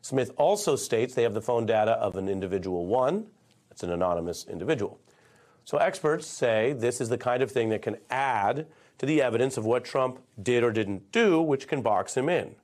[0.00, 3.28] Smith also states they have the phone data of an individual one,
[3.68, 4.98] that's an anonymous individual.
[5.64, 8.66] So experts say this is the kind of thing that can add
[8.98, 12.56] to the evidence of what Trump did or didn't do, which can box him in.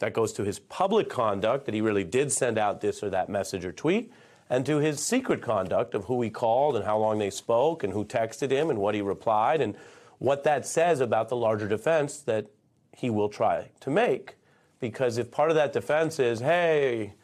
[0.00, 3.30] That goes to his public conduct, that he really did send out this or that
[3.30, 4.12] message or tweet,
[4.50, 7.92] and to his secret conduct of who he called and how long they spoke and
[7.92, 9.74] who texted him and what he replied and
[10.18, 12.46] what that says about the larger defense that
[12.92, 14.36] he will try to make.
[14.80, 17.14] Because if part of that defense is, hey,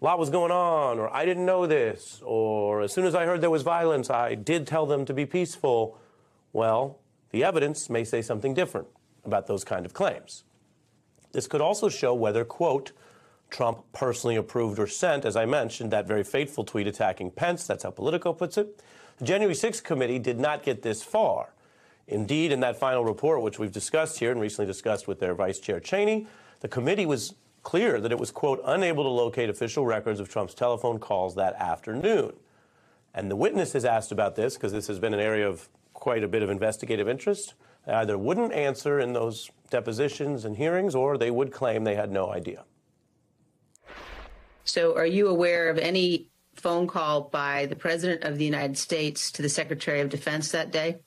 [0.00, 3.24] a lot was going on, or I didn't know this, or as soon as I
[3.26, 5.98] heard there was violence, I did tell them to be peaceful,
[6.52, 6.98] well,
[7.30, 8.88] the evidence may say something different.
[9.26, 10.44] about those kind of claims.
[11.32, 12.92] This could also show whether, quote,
[13.50, 17.66] Trump personally approved or sent, as I mentioned, that very fateful tweet attacking Pence.
[17.66, 18.82] That's how Politico puts it.
[19.18, 21.54] The January 6th committee did not get this far.
[22.08, 25.58] Indeed, in that final report, which we've discussed here and recently discussed with their Vice
[25.58, 26.26] Chair Cheney,
[26.60, 30.54] the committee was clear that it was, quote, unable to locate official records of Trump's
[30.54, 32.32] telephone calls that afternoon.
[33.12, 36.22] And the witness witnesses asked about this because this has been an area of quite
[36.22, 37.54] a bit of investigative interest.
[37.86, 42.12] They either wouldn't answer in those depositions and hearings or they would claim they had
[42.12, 42.64] no idea.
[44.66, 49.30] So, are you aware of any phone call by the President of the United States
[49.32, 50.98] to the Secretary of Defense that day?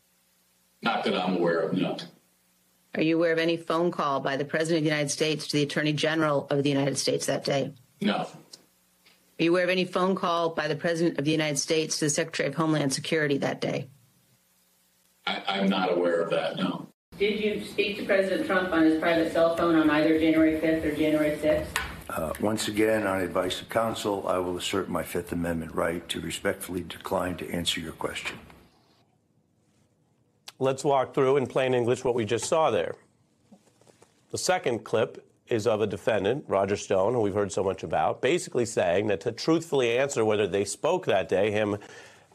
[0.81, 1.97] Not that I'm aware of, no.
[2.95, 5.57] Are you aware of any phone call by the President of the United States to
[5.57, 7.73] the Attorney General of the United States that day?
[7.99, 8.15] No.
[8.15, 12.05] Are you aware of any phone call by the President of the United States to
[12.05, 13.89] the Secretary of Homeland Security that day?
[15.27, 16.87] I, am not aware of that, no.
[17.17, 20.85] Did you speak to President Trump on his private cell phone on either January 5th
[20.85, 21.67] or January 6th?
[22.09, 26.19] Uh, once again, on advice of counsel, I will assert my Fifth Amendment right to
[26.19, 28.39] respectfully decline to answer your question.
[30.57, 32.95] Let's walk through in plain English what we just saw there.
[34.31, 38.21] The second clip is of a defendant, Roger Stone, who we've heard so much about,
[38.21, 41.77] basically saying that to truthfully answer whether they spoke that day, him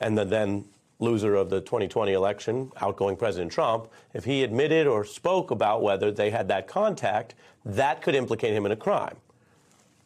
[0.00, 0.66] and the then
[1.00, 6.12] loser of the 2020 election, outgoing President Trump, if he admitted or spoke about whether
[6.12, 7.34] they had that contact,
[7.64, 9.16] that could implicate him in a crime.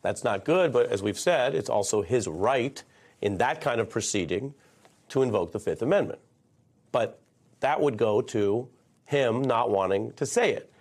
[0.03, 2.83] That's not good, but as we've said, it's also his right
[3.21, 4.55] in that kind of proceeding
[5.09, 6.21] to invoke the Fifth Amendment.
[6.93, 7.21] But
[7.61, 8.69] that would go to
[9.07, 10.73] him not wanting to say it.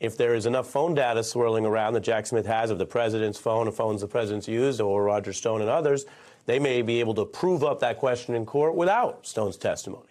[0.00, 3.38] If there is enough phone data swirling around that Jack Smith has of the president's
[3.38, 6.04] phone, of phones the president's used, or Roger Stone and others,
[6.46, 10.08] they may be able to prove up that question in court without Stone's testimony.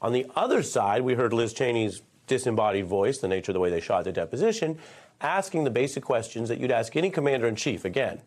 [0.00, 3.70] On the other side, we heard Liz Cheney's disembodied voice, the nature of the way
[3.70, 4.78] they shot the deposition,
[5.20, 7.84] asking the basic questions that you'd ask any commander in chief.
[7.84, 8.20] Again,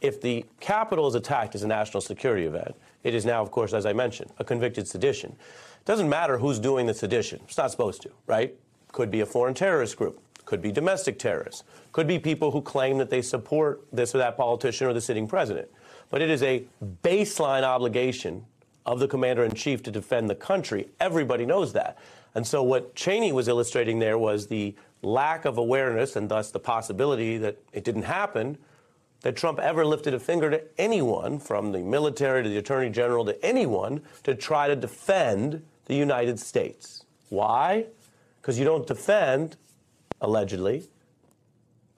[0.00, 3.72] if the Capitol is attacked as a national security event, it is now, of course,
[3.72, 5.30] as I mentioned, a convicted sedition.
[5.30, 7.40] It doesn't matter who's doing the sedition.
[7.44, 8.54] It's not supposed to, right?
[8.92, 12.98] Could be a foreign terrorist group, could be domestic terrorists, could be people who claim
[12.98, 15.68] that they support this or that politician or the sitting president.
[16.10, 16.64] But it is a
[17.02, 18.44] baseline obligation
[18.84, 20.88] of the commander in chief to defend the country.
[21.00, 21.96] Everybody knows that.
[22.34, 26.58] And so what Cheney was illustrating there was the lack of awareness and thus the
[26.58, 28.58] possibility that it didn't happen
[29.24, 33.24] that Trump ever lifted a finger to anyone, from the military to the attorney general
[33.24, 37.04] to anyone, to try to defend the United States.
[37.30, 37.86] Why?
[38.40, 39.56] Because you don't defend,
[40.20, 40.84] allegedly,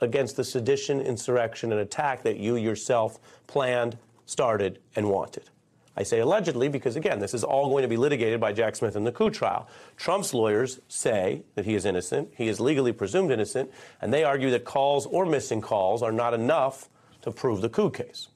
[0.00, 5.50] against the sedition, insurrection, and attack that you yourself planned, started, and wanted.
[5.96, 8.96] I say allegedly because, again, this is all going to be litigated by Jack Smith
[8.96, 9.66] in the coup trial.
[9.96, 12.30] Trump's lawyers say that he is innocent.
[12.36, 13.70] He is legally presumed innocent.
[14.00, 16.90] And they argue that calls or missing calls are not enough
[17.22, 18.28] to prove the coup case.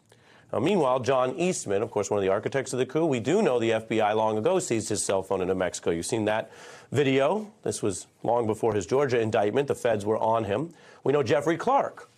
[0.53, 3.40] Now, meanwhile, John Eastman, of course, one of the architects of the coup, we do
[3.40, 5.90] know the FBI long ago seized his cell phone in New Mexico.
[5.90, 6.51] You've seen that
[6.90, 7.53] video.
[7.62, 9.68] This was long before his Georgia indictment.
[9.68, 10.75] The feds were on him.
[11.05, 12.09] We know Jeffrey Clark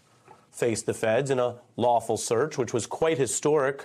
[0.51, 3.85] faced the feds in a lawful search, which was quite historic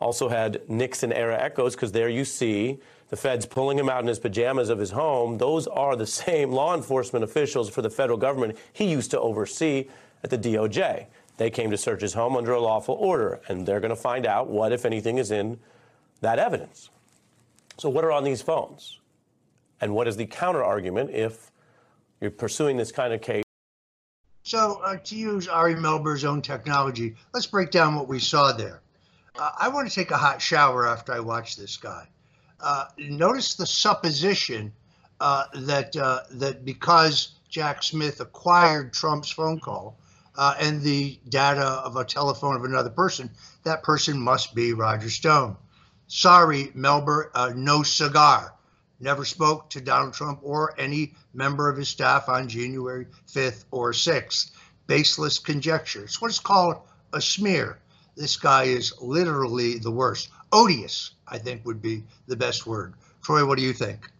[0.00, 4.06] also had Nixon era echoes because there you see the feds pulling him out in
[4.08, 5.38] his pajamas of his home.
[5.38, 9.88] Those are the same law enforcement officials for the federal government he used to oversee
[10.22, 11.06] at the DOJ.
[11.36, 14.26] They came to search his home under a lawful order, and they're going to find
[14.26, 15.58] out what, if anything, is in
[16.20, 16.90] that evidence.
[17.78, 18.98] So, what are on these phones?
[19.80, 21.52] And what is the counter argument if
[22.20, 23.44] you're pursuing this kind of case?
[24.42, 28.80] So, uh, to use Ari Melber's own technology, let's break down what we saw there.
[29.38, 32.08] Uh, I want to take a hot shower after I watch this guy.
[32.60, 34.72] Uh, notice the supposition
[35.20, 39.96] uh, that uh, that because Jack Smith acquired Trump's phone call
[40.36, 43.30] uh, and the data of a telephone of another person,
[43.62, 45.56] that person must be Roger Stone.
[46.08, 48.54] Sorry, Melber, uh, no cigar.
[48.98, 53.92] Never spoke to Donald Trump or any member of his staff on January 5th or
[53.92, 54.50] 6th.
[54.88, 56.04] Baseless conjecture.
[56.04, 56.78] It's what is called
[57.12, 57.78] a smear
[58.18, 60.30] this guy is literally the worst.
[60.52, 62.94] Odious, I think, would be the best word.
[63.22, 64.10] Troy, what do you think?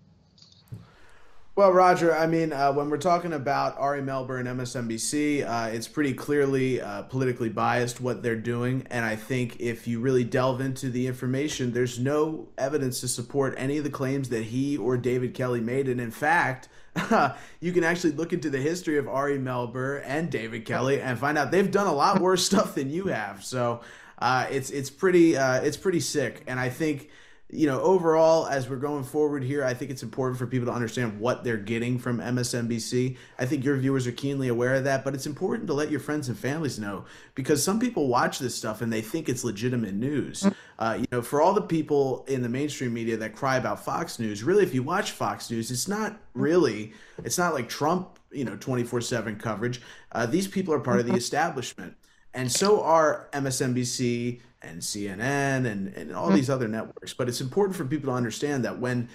[1.56, 5.88] Well, Roger, I mean, uh, when we're talking about Ari Melber and MSNBC, uh, it's
[5.88, 8.86] pretty clearly uh, politically biased what they're doing.
[8.90, 13.56] And I think if you really delve into the information, there's no evidence to support
[13.58, 15.88] any of the claims that he or David Kelley made.
[15.88, 16.68] And in fact,
[17.60, 21.38] you can actually look into the history of Ari Melber and David Kelley and find
[21.38, 23.44] out they've done a lot worse stuff than you have.
[23.44, 23.80] So
[24.18, 26.42] uh, it's it's pretty uh, it's pretty sick.
[26.46, 27.10] And I think
[27.50, 30.72] you know, overall, as we're going forward here, I think it's important for people to
[30.72, 33.16] understand what they're getting from MSNBC.
[33.38, 36.00] I think your viewers are keenly aware of that, but it's important to let your
[36.00, 39.94] friends and families know because some people watch this stuff and they think it's legitimate
[39.94, 40.46] news.
[40.78, 44.18] Uh, you know, for all the people in the mainstream media that cry about Fox
[44.18, 46.92] News, really, if you watch Fox News, it's not really,
[47.24, 49.80] it's not like Trump, you know, 24 7 coverage.
[50.12, 51.94] Uh, these people are part of the establishment.
[52.34, 57.14] And so are MSNBC and CNN and, and all these other networks.
[57.14, 59.08] But it's important for people to understand that when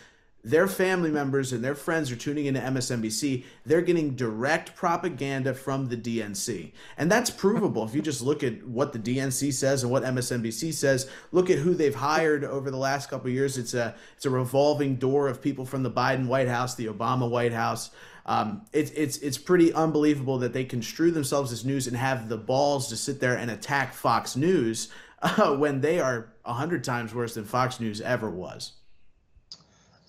[0.45, 5.87] their family members and their friends are tuning into MSNBC, they're getting direct propaganda from
[5.87, 6.73] the DNC.
[6.97, 7.85] And that's provable.
[7.85, 11.59] If you just look at what the DNC says and what MSNBC says, look at
[11.59, 13.57] who they've hired over the last couple of years.
[13.57, 17.29] It's a it's a revolving door of people from the Biden White House, the Obama
[17.29, 17.91] White House.
[18.25, 22.37] Um, it's it's it's pretty unbelievable that they construe themselves as news and have the
[22.37, 24.89] balls to sit there and attack Fox News
[25.23, 28.73] uh, when they are a hundred times worse than Fox News ever was.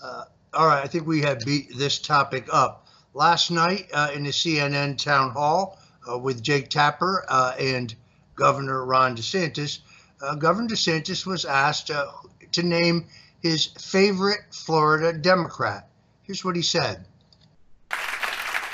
[0.02, 2.86] Uh, all right, I think we have beat this topic up.
[3.14, 5.78] Last night uh, in the CNN town hall
[6.10, 7.94] uh, with Jake Tapper uh, and
[8.34, 9.78] Governor Ron DeSantis,
[10.20, 12.06] uh, Governor DeSantis was asked uh,
[12.52, 13.06] to name
[13.40, 15.88] his favorite Florida Democrat.
[16.22, 17.06] Here's what he said.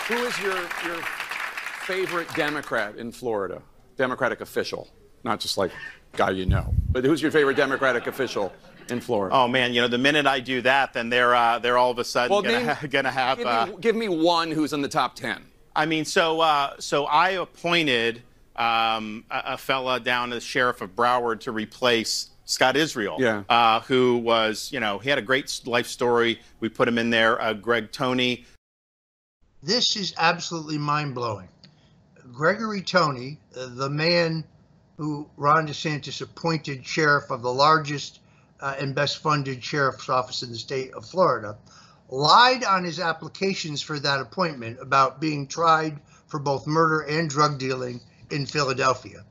[0.09, 1.03] Who is your, your
[1.82, 3.62] favorite Democrat in Florida?
[3.97, 4.88] Democratic official,
[5.24, 5.70] not just like
[6.16, 6.74] guy you know.
[6.90, 8.52] But who's your favorite Democratic official
[8.88, 9.34] in Florida?
[9.34, 11.98] Oh man, you know the minute I do that, then they're uh, they're all of
[11.98, 13.38] a sudden Well, gonna, name- ha- gonna have.
[13.38, 15.44] Give uh, me, give me one who's in the top ten.
[15.74, 18.22] I mean, so uh, so I appointed
[18.56, 23.16] um, a, a fella down as sheriff of Broward to replace Scott Israel.
[23.18, 23.44] Yeah.
[23.48, 26.40] Uh, who was you know he had a great life story.
[26.58, 27.40] We put him in there.
[27.40, 28.44] Uh, Greg Tony.
[29.62, 31.48] This is absolutely mind blowing.
[32.32, 34.44] Gregory Tony, uh, the man
[35.01, 38.20] who Ron DeSantis appointed sheriff of the largest
[38.61, 41.57] uh, and best funded sheriff's office in the state of Florida,
[42.11, 47.59] lied on his applications for that appointment about being tried for both murder and drug
[47.59, 47.98] dealing
[48.30, 49.24] in Philadelphia.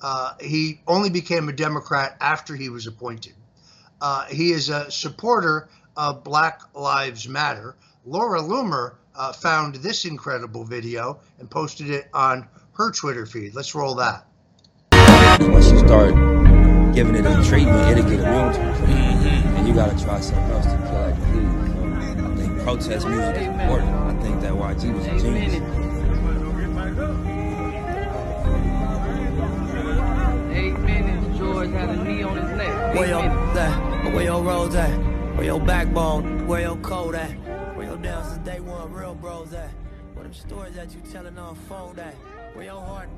[0.00, 3.34] Uh, he only became a Democrat after he was appointed.
[4.00, 5.68] Uh, he is a supporter
[5.98, 7.76] of Black Lives Matter.
[8.06, 13.54] Laura Loomer uh, found this incredible video and posted it on her Twitter feed.
[13.54, 14.24] Let's roll that.
[15.40, 16.14] Once you start
[16.94, 18.80] giving it a treatment, it'll get immune to it.
[19.56, 21.70] And you gotta try something else to kill that disease.
[21.72, 23.94] So I think protest music is important.
[23.94, 25.54] I think that YG was a genius.
[30.52, 32.94] Eight minutes, George had a knee on his neck.
[32.94, 33.58] Where your minutes.
[33.58, 34.12] at?
[34.14, 34.90] Where your roads at?
[35.36, 36.46] Where your backbone?
[36.46, 37.30] Where your code at?
[37.76, 39.70] Where your down since day one real bros at?
[40.14, 42.14] Where them stories that you telling on phone at?
[42.54, 43.08] Where your heart?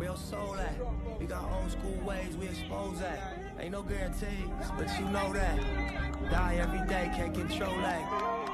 [0.00, 0.74] Your soul at?
[1.18, 3.38] We got old school ways we expose that.
[3.58, 4.28] Ain't no guarantees,
[4.76, 5.58] but you know that.
[6.30, 8.44] Die every day, can't control that.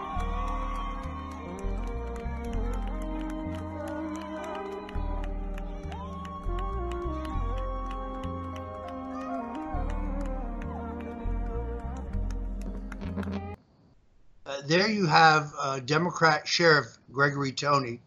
[14.46, 18.00] Uh, there you have uh, Democrat Sheriff Gregory Tony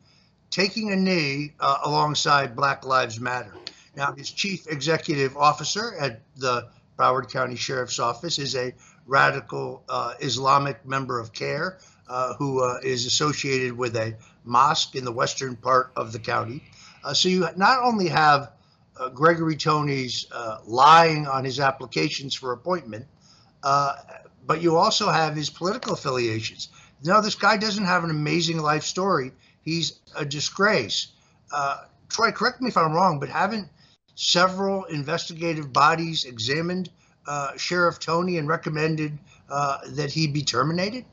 [0.54, 3.56] taking a knee uh, alongside Black Lives Matter.
[3.96, 8.72] Now, his chief executive officer at the Broward County Sheriff's Office is a
[9.08, 15.04] radical uh, Islamic member of CAIR uh, who uh, is associated with a mosque in
[15.04, 16.64] the western part of the county.
[17.04, 18.52] Uh, so you not only have
[19.00, 20.28] uh, Gregory Tony's
[20.68, 23.08] lying on his applications for appointment,
[23.64, 26.70] but you also have his political affiliations.
[27.04, 29.32] Now, this guy doesn't have an amazing life story.
[29.64, 31.08] He's a disgrace.
[31.52, 33.70] Uh, Troy, correct me if I'm wrong, but haven't
[34.16, 36.90] several investigative bodies examined
[37.28, 39.18] uh, Sheriff Tony and recommended
[39.50, 41.06] uh, that he be terminated?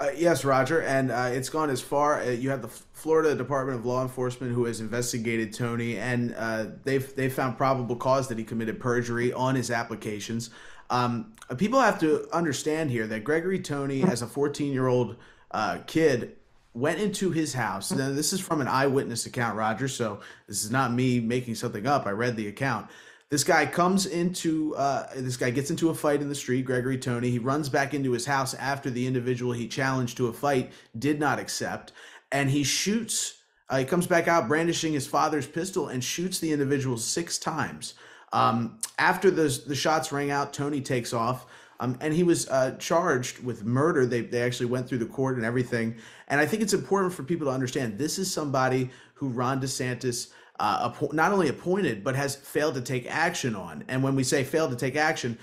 [0.00, 2.20] Uh, yes, Roger, and uh, it's gone as far.
[2.20, 6.66] Uh, you have the Florida Department of Law Enforcement who has investigated Tony, and uh,
[6.82, 10.50] they've they found probable cause that he committed perjury on his applications.
[10.90, 15.16] Um, people have to understand here that Gregory Tony, as a 14 year old
[15.52, 16.36] uh, kid,
[16.74, 17.92] went into his house.
[17.92, 19.88] Now, this is from an eyewitness account, Roger.
[19.88, 22.06] So this is not me making something up.
[22.06, 22.88] I read the account.
[23.28, 26.66] This guy comes into uh, this guy gets into a fight in the street.
[26.66, 27.30] Gregory Tony.
[27.30, 31.18] He runs back into his house after the individual he challenged to a fight did
[31.18, 31.92] not accept,
[32.30, 33.38] and he shoots.
[33.70, 37.94] Uh, he comes back out brandishing his father's pistol and shoots the individual six times.
[38.34, 41.46] Um, after the the shots rang out, Tony takes off.
[41.82, 44.06] Um, and he was uh, charged with murder.
[44.06, 45.96] They, they actually went through the court and everything.
[46.28, 50.28] And I think it's important for people to understand this is somebody who Ron DeSantis
[50.60, 53.84] uh, not only appointed, but has failed to take action on.
[53.88, 55.36] And when we say failed to take action,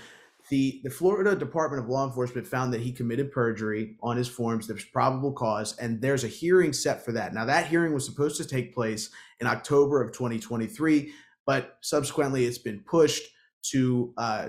[0.48, 4.66] the the Florida Department of Law Enforcement found that he committed perjury on his forms.
[4.66, 7.34] There's probable cause, and there's a hearing set for that.
[7.34, 9.10] Now, that hearing was supposed to take place
[9.40, 11.12] in October of 2023,
[11.44, 13.28] but subsequently it's been pushed
[13.64, 14.48] to uh,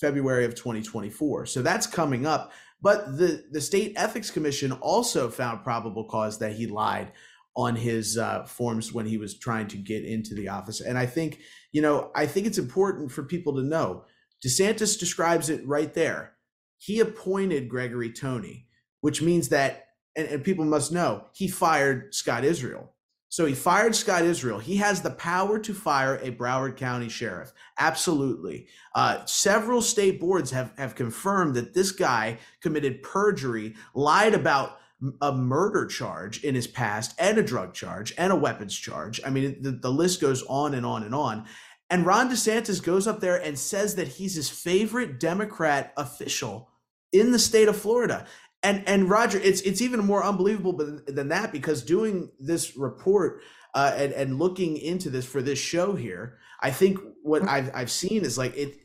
[0.00, 1.46] February of 2024.
[1.46, 2.52] So that's coming up.
[2.80, 7.12] But the the state ethics commission also found probable cause that he lied
[7.56, 10.80] on his uh, forms when he was trying to get into the office.
[10.82, 11.40] And I think,
[11.72, 14.04] you know, I think it's important for people to know
[14.46, 16.34] DeSantis describes it right there.
[16.76, 18.66] He appointed Gregory Tony,
[19.00, 22.92] which means that, and, and people must know, he fired Scott Israel.
[23.28, 24.58] So he fired Scott Israel.
[24.58, 27.52] He has the power to fire a Broward County sheriff.
[27.78, 28.68] Absolutely.
[28.94, 34.78] Uh, several state boards have, have confirmed that this guy committed perjury, lied about
[35.20, 39.20] a murder charge in his past, and a drug charge, and a weapons charge.
[39.26, 41.46] I mean, the, the list goes on and on and on.
[41.90, 46.70] And Ron DeSantis goes up there and says that he's his favorite Democrat official
[47.12, 48.26] in the state of Florida.
[48.62, 53.42] And and Roger, it's it's even more unbelievable than that because doing this report
[53.74, 57.90] uh, and and looking into this for this show here, I think what I've I've
[57.90, 58.76] seen is like it.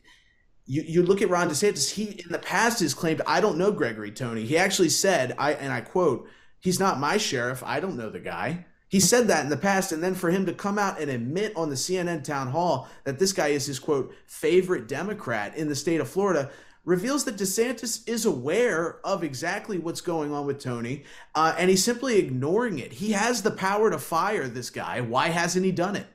[0.66, 1.92] You, you look at Ron DeSantis.
[1.92, 4.46] He in the past has claimed I don't know Gregory Tony.
[4.46, 6.28] He actually said I and I quote,
[6.60, 7.64] "He's not my sheriff.
[7.66, 10.46] I don't know the guy." He said that in the past, and then for him
[10.48, 13.80] to come out and admit on the CNN town hall that this guy is his
[13.80, 16.52] quote favorite Democrat in the state of Florida
[16.84, 21.04] reveals that DeSantis is aware of exactly what's going on with Tony,
[21.36, 22.94] uh, and he's simply ignoring it.
[22.94, 25.02] He has the power to fire this guy.
[25.02, 26.08] Why hasn't he done it?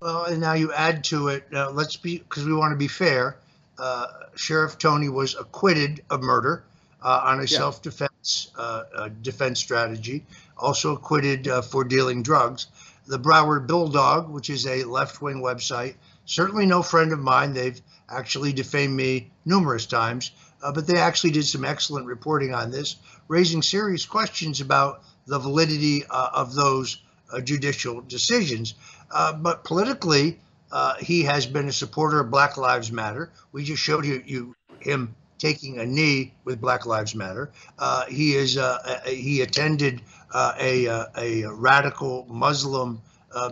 [0.00, 1.44] Well, and now you add to it.
[1.52, 3.36] Uh, let's be because we want to be fair.
[3.78, 6.64] Uh, Sheriff Tony was acquitted of murder
[7.02, 7.58] uh, on a yeah.
[7.58, 10.24] self-defense uh, defense strategy
[10.60, 12.66] also acquitted uh, for dealing drugs.
[13.06, 15.94] The Broward Bulldog, which is a left wing website,
[16.26, 17.54] certainly no friend of mine.
[17.54, 17.80] They've
[18.10, 20.32] actually defamed me numerous times,
[20.62, 22.96] uh, but they actually did some excellent reporting on this,
[23.28, 27.02] raising serious questions about the validity uh, of those
[27.32, 28.74] uh, judicial decisions.
[29.10, 30.38] Uh, but politically,
[30.72, 33.30] uh, he has been a supporter of Black Lives Matter.
[33.52, 37.50] We just showed you, you him taking a knee with Black Lives Matter.
[37.78, 38.58] Uh, he is
[39.06, 40.02] he attended
[40.34, 40.86] a,
[41.16, 43.00] a radical Muslim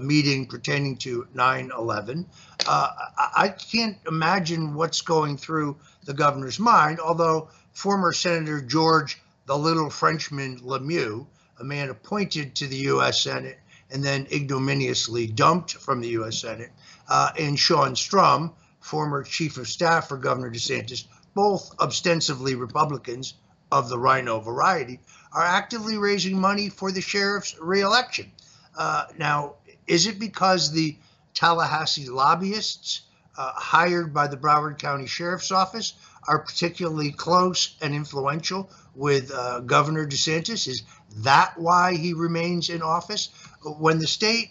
[0.00, 2.26] meeting pertaining to 9/11.
[2.68, 2.90] Uh,
[3.34, 7.00] I can't imagine what's going through the governor's mind.
[7.00, 11.26] Although former Senator George the Little Frenchman Lemieux,
[11.58, 13.22] a man appointed to the U.S.
[13.22, 13.58] Senate
[13.90, 16.42] and then ignominiously dumped from the U.S.
[16.42, 16.70] Senate,
[17.08, 23.32] and Shane Strum, former chief of staff for Governor DeSantis, both ostensibly Republicans
[23.72, 25.00] of the RINO variety,
[25.32, 28.30] are actively raising money for the sheriff's reelection.
[28.76, 29.54] Uh, now,
[29.86, 30.96] is it because the
[31.38, 33.02] Tallahassee lobbyists
[33.36, 35.92] uh, hired by the Broward County Sheriff's Office
[36.26, 40.66] are particularly close and influential with uh, Governor DeSantis?
[40.66, 40.82] Is
[41.18, 43.28] that why he remains in office?
[43.62, 44.50] When the state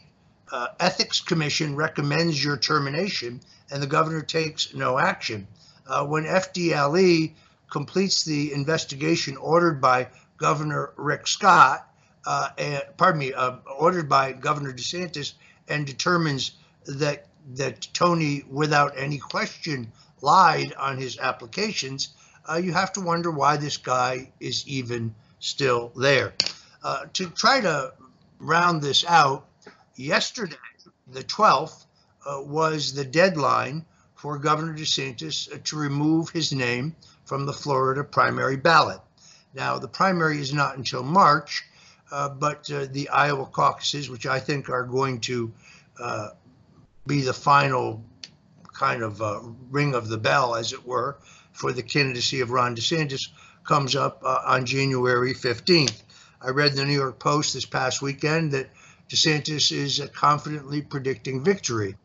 [0.50, 5.46] uh, ethics commission recommends your termination and the governor takes no action,
[5.88, 7.34] uh, when FDLE
[7.70, 10.08] completes the investigation ordered by
[10.38, 11.86] Governor Rick Scott,
[12.26, 15.34] uh, and, pardon me, uh, ordered by Governor DeSantis,
[15.68, 16.52] and determines
[16.88, 22.10] that that Tony, without any question, lied on his applications,
[22.50, 26.34] uh, you have to wonder why this guy is even still there.
[26.84, 27.94] Uh, to try to
[28.40, 29.48] round this out,
[29.96, 30.56] yesterday,
[31.08, 31.86] the 12th,
[32.26, 33.86] uh, was the deadline
[34.16, 39.00] for Governor DeSantis uh, to remove his name from the Florida primary ballot.
[39.54, 41.64] Now, the primary is not until March,
[42.12, 45.52] uh, but uh, the Iowa caucuses, which I think are going to
[47.08, 48.04] be the final
[48.74, 49.40] kind of uh,
[49.72, 51.18] ring of the bell, as it were,
[51.52, 53.30] for the candidacy of Ron DeSantis,
[53.64, 56.04] comes up uh, on January 15th.
[56.42, 58.70] I read in the New York Post this past weekend that
[59.10, 61.96] DeSantis is confidently predicting victory.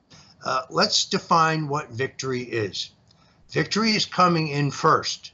[0.44, 2.90] Uh, let's define what victory is.
[3.50, 5.32] Victory is coming in first.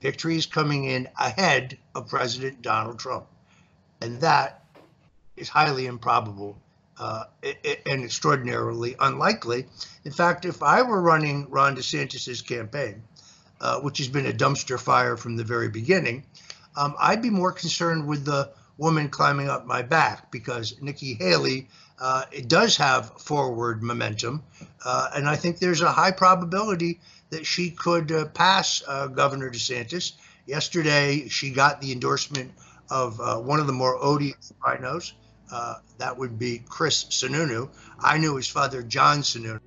[0.00, 3.26] Victory is coming in ahead of President Donald Trump.
[4.00, 4.64] And that
[5.36, 6.56] is highly improbable
[6.98, 7.24] uh,
[7.86, 9.66] and extraordinarily unlikely.
[10.04, 13.02] In fact, if I were running Ron DeSantis' campaign,
[13.60, 16.24] uh, which has been a dumpster fire from the very beginning,
[16.76, 21.68] um, I'd be more concerned with the woman climbing up my back because Nikki Haley
[22.00, 24.42] uh, does have forward momentum.
[24.84, 29.50] Uh, and I think there's a high probability that she could uh, pass uh, Governor
[29.50, 30.12] DeSantis.
[30.46, 32.52] Yesterday, she got the endorsement
[32.90, 35.12] of one of the more odious RINOs.
[35.50, 37.70] Uh, that would be Chris Sununu.
[37.98, 39.60] I knew his father, John Sununu.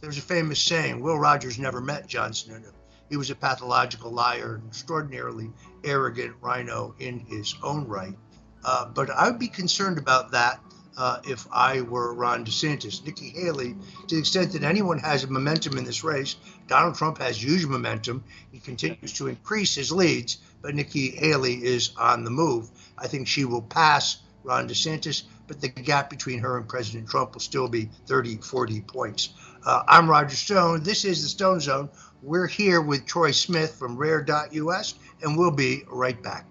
[0.00, 2.72] There's a famous saying Will Rogers never met John Sununu.
[3.08, 5.50] he was a pathological liar, an extraordinarily
[5.84, 8.16] arrogant RINO in his own right.
[8.64, 10.60] Uh, but I would be concerned about that
[10.96, 13.04] uh, if I were Ron DeSantis.
[13.04, 13.74] Nikki Haley,
[14.08, 17.66] to the extent that anyone has a momentum in this race, Donald Trump has huge
[17.66, 18.24] momentum.
[18.52, 22.70] He continues to increase his leads, but Nikki Haley is on the move.
[22.96, 27.32] I think she will pass Ron DeSantis, but the gap between her and President Trump
[27.32, 29.30] will still be 30, 40 points.
[29.64, 30.82] Uh, I'm Roger Stone.
[30.82, 31.88] This is the Stone Zone.
[32.22, 36.46] We're here with Troy Smith from Rare.us, and we'll be right back.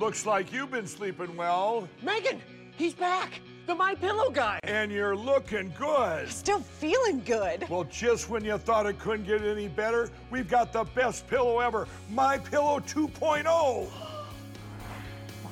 [0.00, 1.88] Looks like you've been sleeping well.
[2.02, 2.40] Megan,
[2.76, 3.40] he's back.
[3.68, 4.58] The My Pillow guy.
[4.62, 6.30] And you're looking good.
[6.30, 7.68] Still feeling good.
[7.68, 11.58] Well, just when you thought it couldn't get any better, we've got the best pillow
[11.58, 13.90] ever, My Pillow 2.0.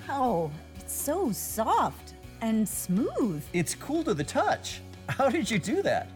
[0.09, 3.45] Wow, it's so soft and smooth.
[3.53, 4.81] It's cool to the touch.
[5.11, 6.09] How did you do that?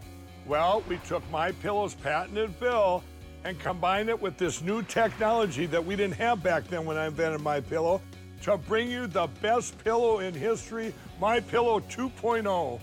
[0.47, 3.03] Well, we took My Pillow's patented fill
[3.43, 7.05] and combined it with this new technology that we didn't have back then when I
[7.05, 8.01] invented My Pillow
[8.41, 12.79] to bring you the best pillow in history, My Pillow 2.0.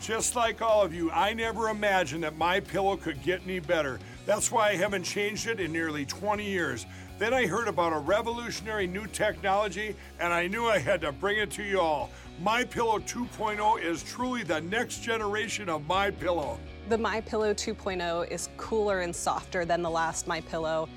[0.00, 4.00] Just like all of you, I never imagined that My Pillow could get any better.
[4.26, 6.86] That's why I haven't changed it in nearly 20 years.
[7.18, 11.38] Then I heard about a revolutionary new technology and I knew I had to bring
[11.38, 12.10] it to you all.
[12.40, 16.58] My Pillow 2.0 is truly the next generation of My Pillow.
[16.88, 20.88] The My Pillow 2.0 is cooler and softer than the last My Pillow.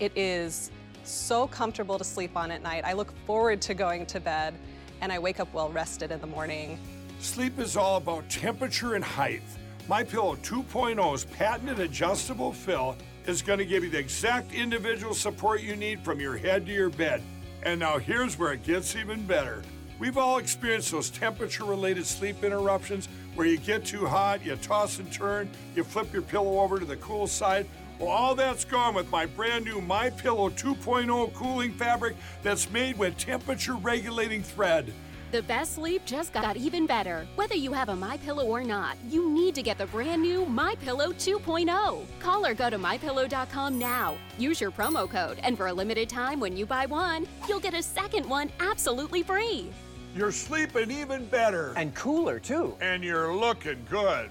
[0.00, 0.70] It is
[1.04, 2.84] so comfortable to sleep on at night.
[2.84, 4.54] I look forward to going to bed
[5.00, 6.78] and I wake up well rested in the morning.
[7.20, 9.42] Sleep is all about temperature and height.
[9.88, 12.96] My Pillow 2.0's patented adjustable fill
[13.26, 16.72] is going to give you the exact individual support you need from your head to
[16.72, 17.22] your bed.
[17.62, 19.62] And now here's where it gets even better.
[19.98, 24.98] We've all experienced those temperature related sleep interruptions where you get too hot, you toss
[24.98, 27.66] and turn, you flip your pillow over to the cool side.
[27.98, 32.98] Well, all that's gone with my brand new My Pillow 2.0 cooling fabric that's made
[32.98, 34.92] with temperature regulating thread.
[35.30, 37.26] The best sleep just got even better.
[37.34, 40.44] Whether you have a My Pillow or not, you need to get the brand new
[40.46, 42.06] My Pillow 2.0.
[42.20, 44.16] Call or go to mypillow.com now.
[44.38, 47.74] Use your promo code, and for a limited time, when you buy one, you'll get
[47.74, 49.70] a second one absolutely free.
[50.14, 51.74] You're sleeping even better.
[51.76, 52.76] And cooler, too.
[52.80, 54.30] And you're looking good.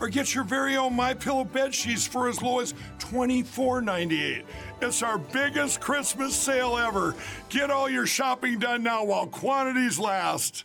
[0.00, 4.44] or get your very own My Pillow bed sheets for as low as $24.98.
[4.82, 7.14] It's our biggest Christmas sale ever.
[7.48, 10.64] Get all your shopping done now while quantities last.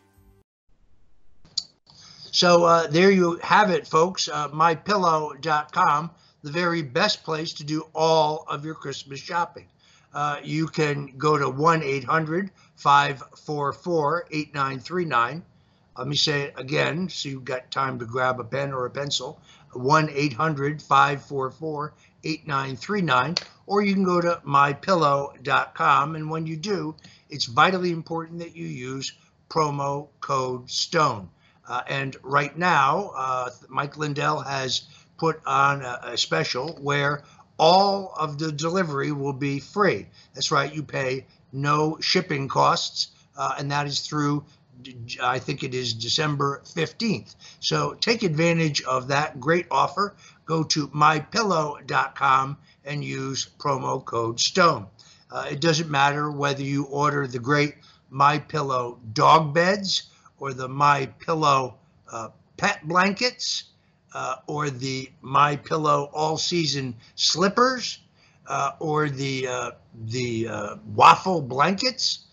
[2.32, 4.28] So uh, there you have it, folks.
[4.28, 6.12] Uh, MyPillow.com,
[6.44, 9.68] the very best place to do all of your Christmas shopping.
[10.14, 15.44] Uh, you can go to 1 800 544 8939.
[16.00, 18.90] Let me say it again so you've got time to grab a pen or a
[18.90, 19.42] pencil.
[19.74, 21.94] 1 800 544
[22.24, 23.36] 8939.
[23.68, 26.16] Or you can go to mypillow.com.
[26.16, 26.96] And when you do,
[27.30, 29.12] it's vitally important that you use
[29.50, 31.30] promo code STONE.
[31.68, 34.84] Uh, and right now, uh, Mike Lindell has
[35.18, 37.24] put on a, a special where
[37.58, 40.08] all of the delivery will be free.
[40.34, 44.46] That's right, you pay no shipping costs, uh, and that is through
[45.22, 47.36] I think it is December 15th.
[47.60, 50.16] So take advantage of that great offer.
[50.46, 54.88] Go to mypillow.com and use promo code STONE.
[55.32, 57.76] Uh, it doesn't matter whether you order the great
[58.10, 60.10] My Pillow dog beds
[60.40, 61.76] or the My Pillow
[62.12, 63.66] uh, pet blankets
[64.14, 68.00] uh, or the My Pillow all season slippers
[68.48, 69.72] uh, or the uh,
[70.06, 72.26] the uh, waffle blankets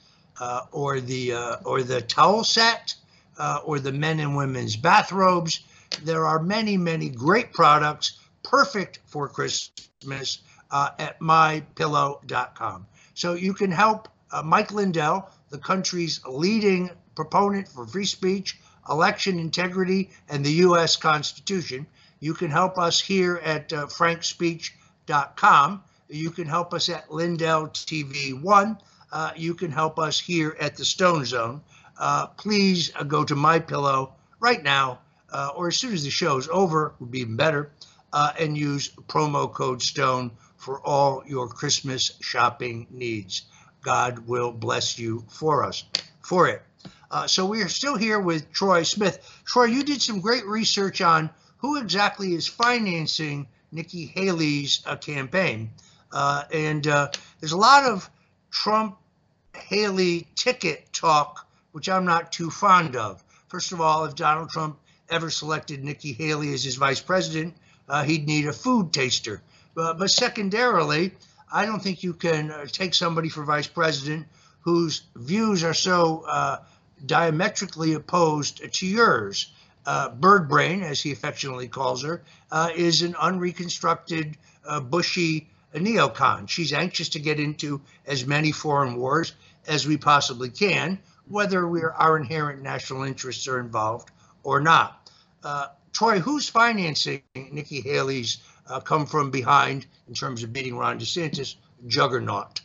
[0.72, 2.94] or the uh, or the towel set
[3.38, 5.60] uh, or the men and women's bathrobes.
[6.02, 10.38] There are many many great products perfect for Christmas
[10.70, 12.86] uh, at mypillow.com.
[13.14, 18.58] So you can help uh, Mike Lindell, the country's leading proponent for free speech,
[18.88, 20.96] election integrity, and the U.S.
[20.96, 21.86] Constitution.
[22.20, 25.82] You can help us here at uh, frankspeech.com.
[26.08, 28.78] You can help us at Lindell TV One.
[29.12, 31.62] Uh, you can help us here at the Stone Zone.
[31.98, 35.00] Uh, please uh, go to My Pillow right now,
[35.32, 37.70] uh, or as soon as the show's over, would be even better,
[38.12, 43.42] uh, and use promo code Stone for all your Christmas shopping needs.
[43.82, 45.84] God will bless you for us
[46.20, 46.62] for it.
[47.10, 49.20] Uh, so we are still here with Troy Smith.
[49.44, 55.70] Troy, you did some great research on who exactly is financing Nikki Haley's uh, campaign,
[56.12, 58.10] uh, and there's a lot of
[58.50, 58.98] Trump
[59.54, 63.22] Haley ticket talk, which I'm not too fond of.
[63.48, 64.78] First of all, if Donald Trump
[65.08, 67.54] ever selected Nikki Haley as his vice president,
[67.88, 69.42] uh, he'd need a food taster.
[69.74, 71.14] but secondarily,
[71.52, 74.26] I don't think you can uh, take somebody for vice president
[74.60, 76.58] whose views are so uh,
[77.04, 79.52] diametrically opposed to yours.
[79.84, 82.24] Uh, Bird Brain, as he affectionately calls her,
[82.74, 84.36] is an unreconstructed,
[84.66, 84.80] uh,
[85.76, 86.48] bushy neocon.
[86.48, 89.32] She's anxious to get into as many foreign wars
[89.66, 90.98] as we possibly can,
[91.28, 94.10] whether we are, our inherent national interests are involved
[94.42, 95.10] or not.
[95.42, 100.98] Uh, Troy, who's financing Nikki Haley's uh, come from behind in terms of beating Ron
[100.98, 101.56] DeSantis
[101.86, 102.60] juggernaut?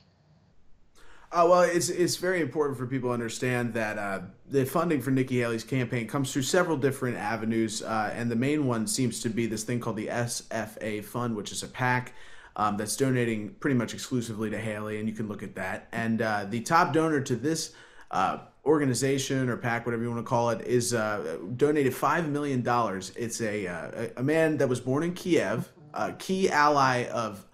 [1.32, 5.12] Uh, well, it's it's very important for people to understand that uh, the funding for
[5.12, 9.30] Nikki Haley's campaign comes through several different avenues, uh, and the main one seems to
[9.30, 12.14] be this thing called the SFA Fund, which is a PAC
[12.56, 15.88] um, that's donating pretty much exclusively to Haley, and you can look at that.
[15.92, 17.74] And uh, the top donor to this
[18.12, 22.62] uh, organization or PAC, whatever you want to call it, is uh, donated five million
[22.62, 23.12] dollars.
[23.16, 27.46] It's a, a a man that was born in Kiev, a key ally of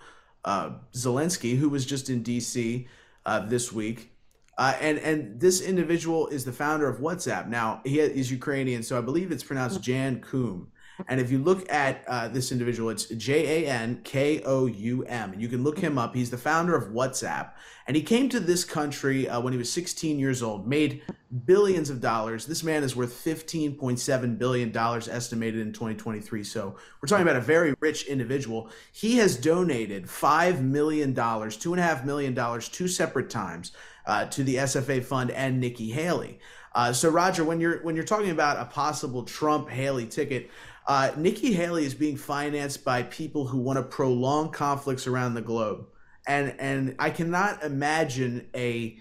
[0.45, 2.87] Zelensky, who was just in D.C
[3.27, 4.13] uh, this week.
[4.57, 7.47] Uh, and and this individual is the founder of WhatsApp.
[7.47, 10.71] Now he is Ukrainian, so I believe it's pronounced Jan Koum.
[11.07, 15.03] And if you look at uh, this individual, it's J A N K O U
[15.03, 15.33] M.
[15.33, 16.15] And you can look him up.
[16.15, 17.51] He's the founder of WhatsApp.
[17.87, 21.03] And he came to this country uh, when he was 16 years old, made
[21.45, 22.45] billions of dollars.
[22.45, 26.43] This man is worth $15.7 billion estimated in 2023.
[26.43, 28.69] So we're talking about a very rich individual.
[28.91, 33.71] He has donated $5 million, $2.5 million, two separate times
[34.05, 36.39] uh, to the SFA fund and Nikki Haley.
[36.73, 40.51] Uh, so Roger, when you're when you're talking about a possible Trump Haley ticket,
[40.87, 45.41] uh, Nikki Haley is being financed by people who want to prolong conflicts around the
[45.41, 45.85] globe,
[46.25, 48.97] and and I cannot imagine a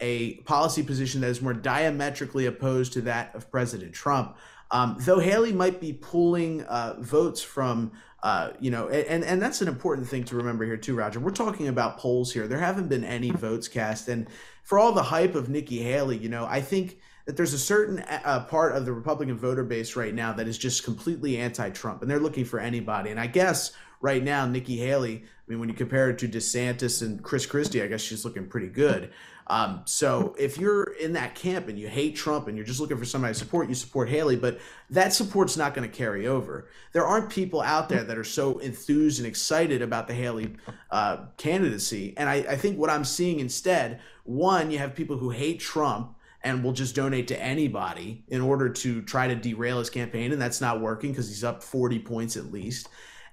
[0.00, 4.36] a policy position that is more diametrically opposed to that of President Trump.
[4.70, 9.60] Um, though Haley might be pulling uh, votes from, uh, you know, and and that's
[9.60, 11.18] an important thing to remember here too, Roger.
[11.18, 12.46] We're talking about polls here.
[12.46, 14.28] There haven't been any votes cast, and
[14.62, 18.00] for all the hype of Nikki Haley, you know, I think that there's a certain
[18.00, 22.10] uh, part of the Republican voter base right now that is just completely anti-Trump, and
[22.10, 23.10] they're looking for anybody.
[23.10, 25.24] And I guess right now, Nikki Haley.
[25.24, 28.46] I mean, when you compare it to DeSantis and Chris Christie, I guess she's looking
[28.46, 29.12] pretty good.
[29.46, 32.96] Um, so if you're in that camp and you hate Trump and you're just looking
[32.96, 34.58] for somebody to support, you support Haley, but
[34.88, 36.68] that support's not going to carry over.
[36.92, 40.56] There aren't people out there that are so enthused and excited about the Haley
[40.90, 42.14] uh, candidacy.
[42.16, 46.13] And I, I think what I'm seeing instead, one, you have people who hate Trump
[46.44, 50.40] and will just donate to anybody in order to try to derail his campaign, and
[50.40, 52.88] that's not working because he's up 40 points at least.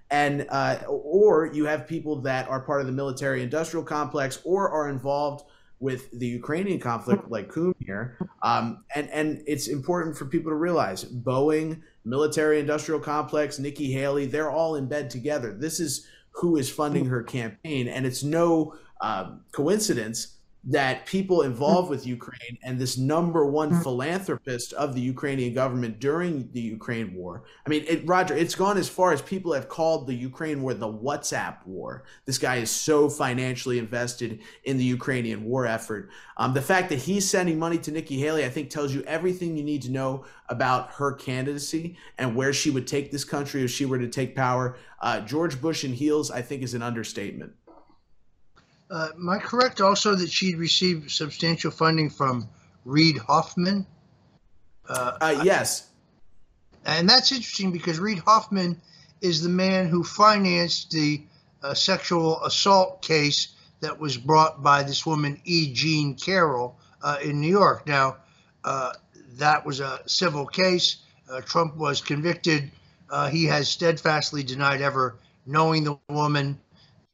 [0.10, 4.90] And uh, or you have people that are part of the military-industrial complex or are
[4.90, 5.46] involved
[5.80, 8.18] with the Ukrainian conflict, like Koum here.
[8.44, 14.52] Um, and and it's important for people to realize Boeing, military-industrial complex, Nikki Haley, they're
[14.52, 15.54] all in bed together.
[15.54, 21.90] This is who is funding her campaign, and it's no um, coincidence that people involved
[21.90, 23.84] with Ukraine and this number one mm.
[23.84, 27.46] philanthropist of the Ukrainian government during the Ukraine war.
[27.66, 30.76] I mean, it, Roger, it's gone as far as people have called the Ukraine war
[30.76, 32.04] the WhatsApp war.
[32.26, 36.12] This guy is so financially invested in the Ukrainian war effort.
[36.38, 39.58] Um, the fact that he's sending money to Nikki Haley, I think, tells you everything
[39.58, 43.72] you need to know about her candidacy and where she would take this country if
[43.72, 44.78] she were to take power.
[45.00, 47.54] Uh, George Bush in heels, I think, is an understatement.
[48.92, 52.50] Uh, am I correct also that she'd received substantial funding from
[52.84, 53.86] Reid Hoffman?
[54.88, 55.88] Uh, uh, yes.
[56.86, 58.82] And that's interesting because Reid Hoffman
[59.22, 61.24] is the man who financed the
[61.64, 65.72] uh, sexual assault case that was brought by this woman, E.
[65.72, 67.88] Jean Carroll, uh, in New York.
[67.88, 68.18] Now,
[68.66, 68.92] uh,
[69.38, 70.98] that was a civil case.
[71.46, 72.70] Trump was convicted.
[73.32, 75.16] he has steadfastly denied ever
[75.46, 76.60] knowing the woman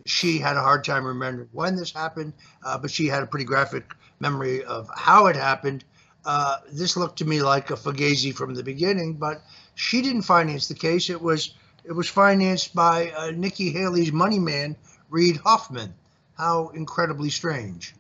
[0.07, 2.33] she had a hard time remembering when this happened,
[2.63, 5.83] uh, but she had a pretty graphic memory of how it happened.
[6.25, 9.41] Uh, this looked to me like a fugazi from the beginning, but
[9.75, 11.09] she didn't finance the case.
[11.09, 11.53] It was
[11.83, 14.75] it was financed by uh, Nikki Haley's money man,
[15.09, 15.93] Reid Hoffman.
[16.37, 17.95] How incredibly strange.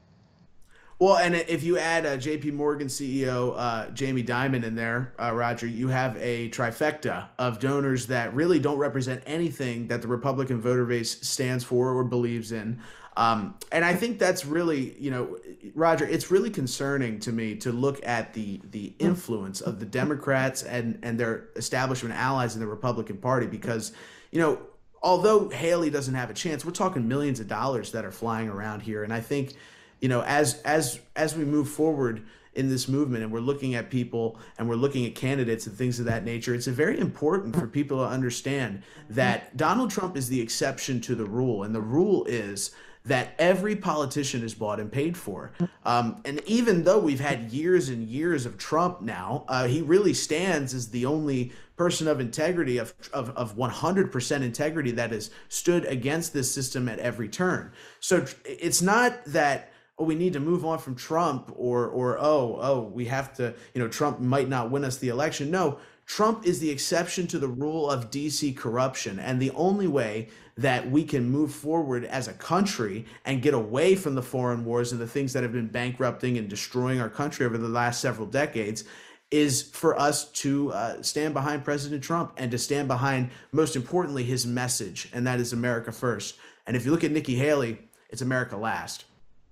[0.99, 2.51] Well, and if you add uh, J.P.
[2.51, 8.07] Morgan CEO uh, Jamie Dimon in there, uh, Roger, you have a trifecta of donors
[8.07, 12.81] that really don't represent anything that the Republican voter base stands for or believes in.
[13.15, 15.37] Um, and I think that's really, you know,
[15.75, 20.63] Roger, it's really concerning to me to look at the the influence of the Democrats
[20.63, 23.91] and and their establishment allies in the Republican Party because,
[24.31, 24.59] you know,
[25.01, 28.81] although Haley doesn't have a chance, we're talking millions of dollars that are flying around
[28.81, 29.55] here, and I think
[30.01, 33.89] you know, as as as we move forward in this movement and we're looking at
[33.89, 37.67] people and we're looking at candidates and things of that nature, it's very important for
[37.67, 42.25] people to understand that Donald Trump is the exception to the rule, and the rule
[42.25, 42.71] is
[43.07, 45.51] that every politician is bought and paid for.
[45.85, 50.13] Um, and even though we've had years and years of Trump now, uh, he really
[50.13, 55.85] stands as the only person of integrity, of, of, of 100% integrity that has stood
[55.85, 57.71] against this system at every turn.
[58.01, 62.57] So it's not that oh we need to move on from Trump or or oh
[62.61, 65.51] oh we have to you know Trump might not win us the election.
[65.51, 70.29] No, Trump is the exception to the rule of DC corruption and the only way
[70.57, 74.91] that we can move forward as a country and get away from the foreign wars
[74.91, 78.25] and the things that have been bankrupting and destroying our country over the last several
[78.25, 78.85] decades
[79.29, 84.23] is for us to uh, stand behind President Trump and to stand behind, most importantly,
[84.23, 86.37] his message, and that is America first.
[86.65, 87.79] And if you look at Nikki Haley,
[88.09, 89.03] it's America last.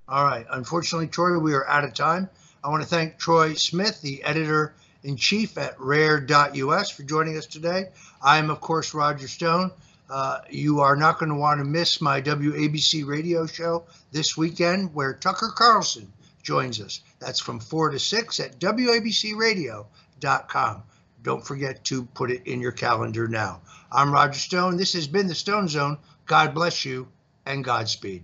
[0.08, 0.45] All right.
[0.51, 2.30] Unfortunately, Troy, we are out of time.
[2.64, 7.47] I want to thank Troy Smith, the editor in chief at rare.us, for joining us
[7.47, 7.89] today.
[8.22, 9.72] I am, of course, Roger Stone.
[10.10, 14.93] Uh, you are not going to want to miss my WABC radio show this weekend
[14.93, 16.12] where Tucker Carlson
[16.43, 17.01] joins us.
[17.20, 20.84] That's from 4 to 6 at WABCRadio.com.
[21.24, 23.62] Don't forget to put it in your calendar now.
[23.91, 24.78] I'm Roger Stone.
[24.78, 25.97] This has been the Stone Zone.
[26.28, 27.08] God bless you
[27.47, 28.24] and Godspeed.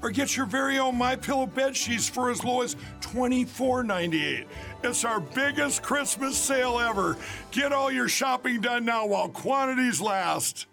[0.00, 4.46] or get your very own My Pillow bed sheets for as low as $24.98.
[4.84, 7.16] It's our biggest Christmas sale ever.
[7.50, 10.67] Get all your shopping done now while quantities last.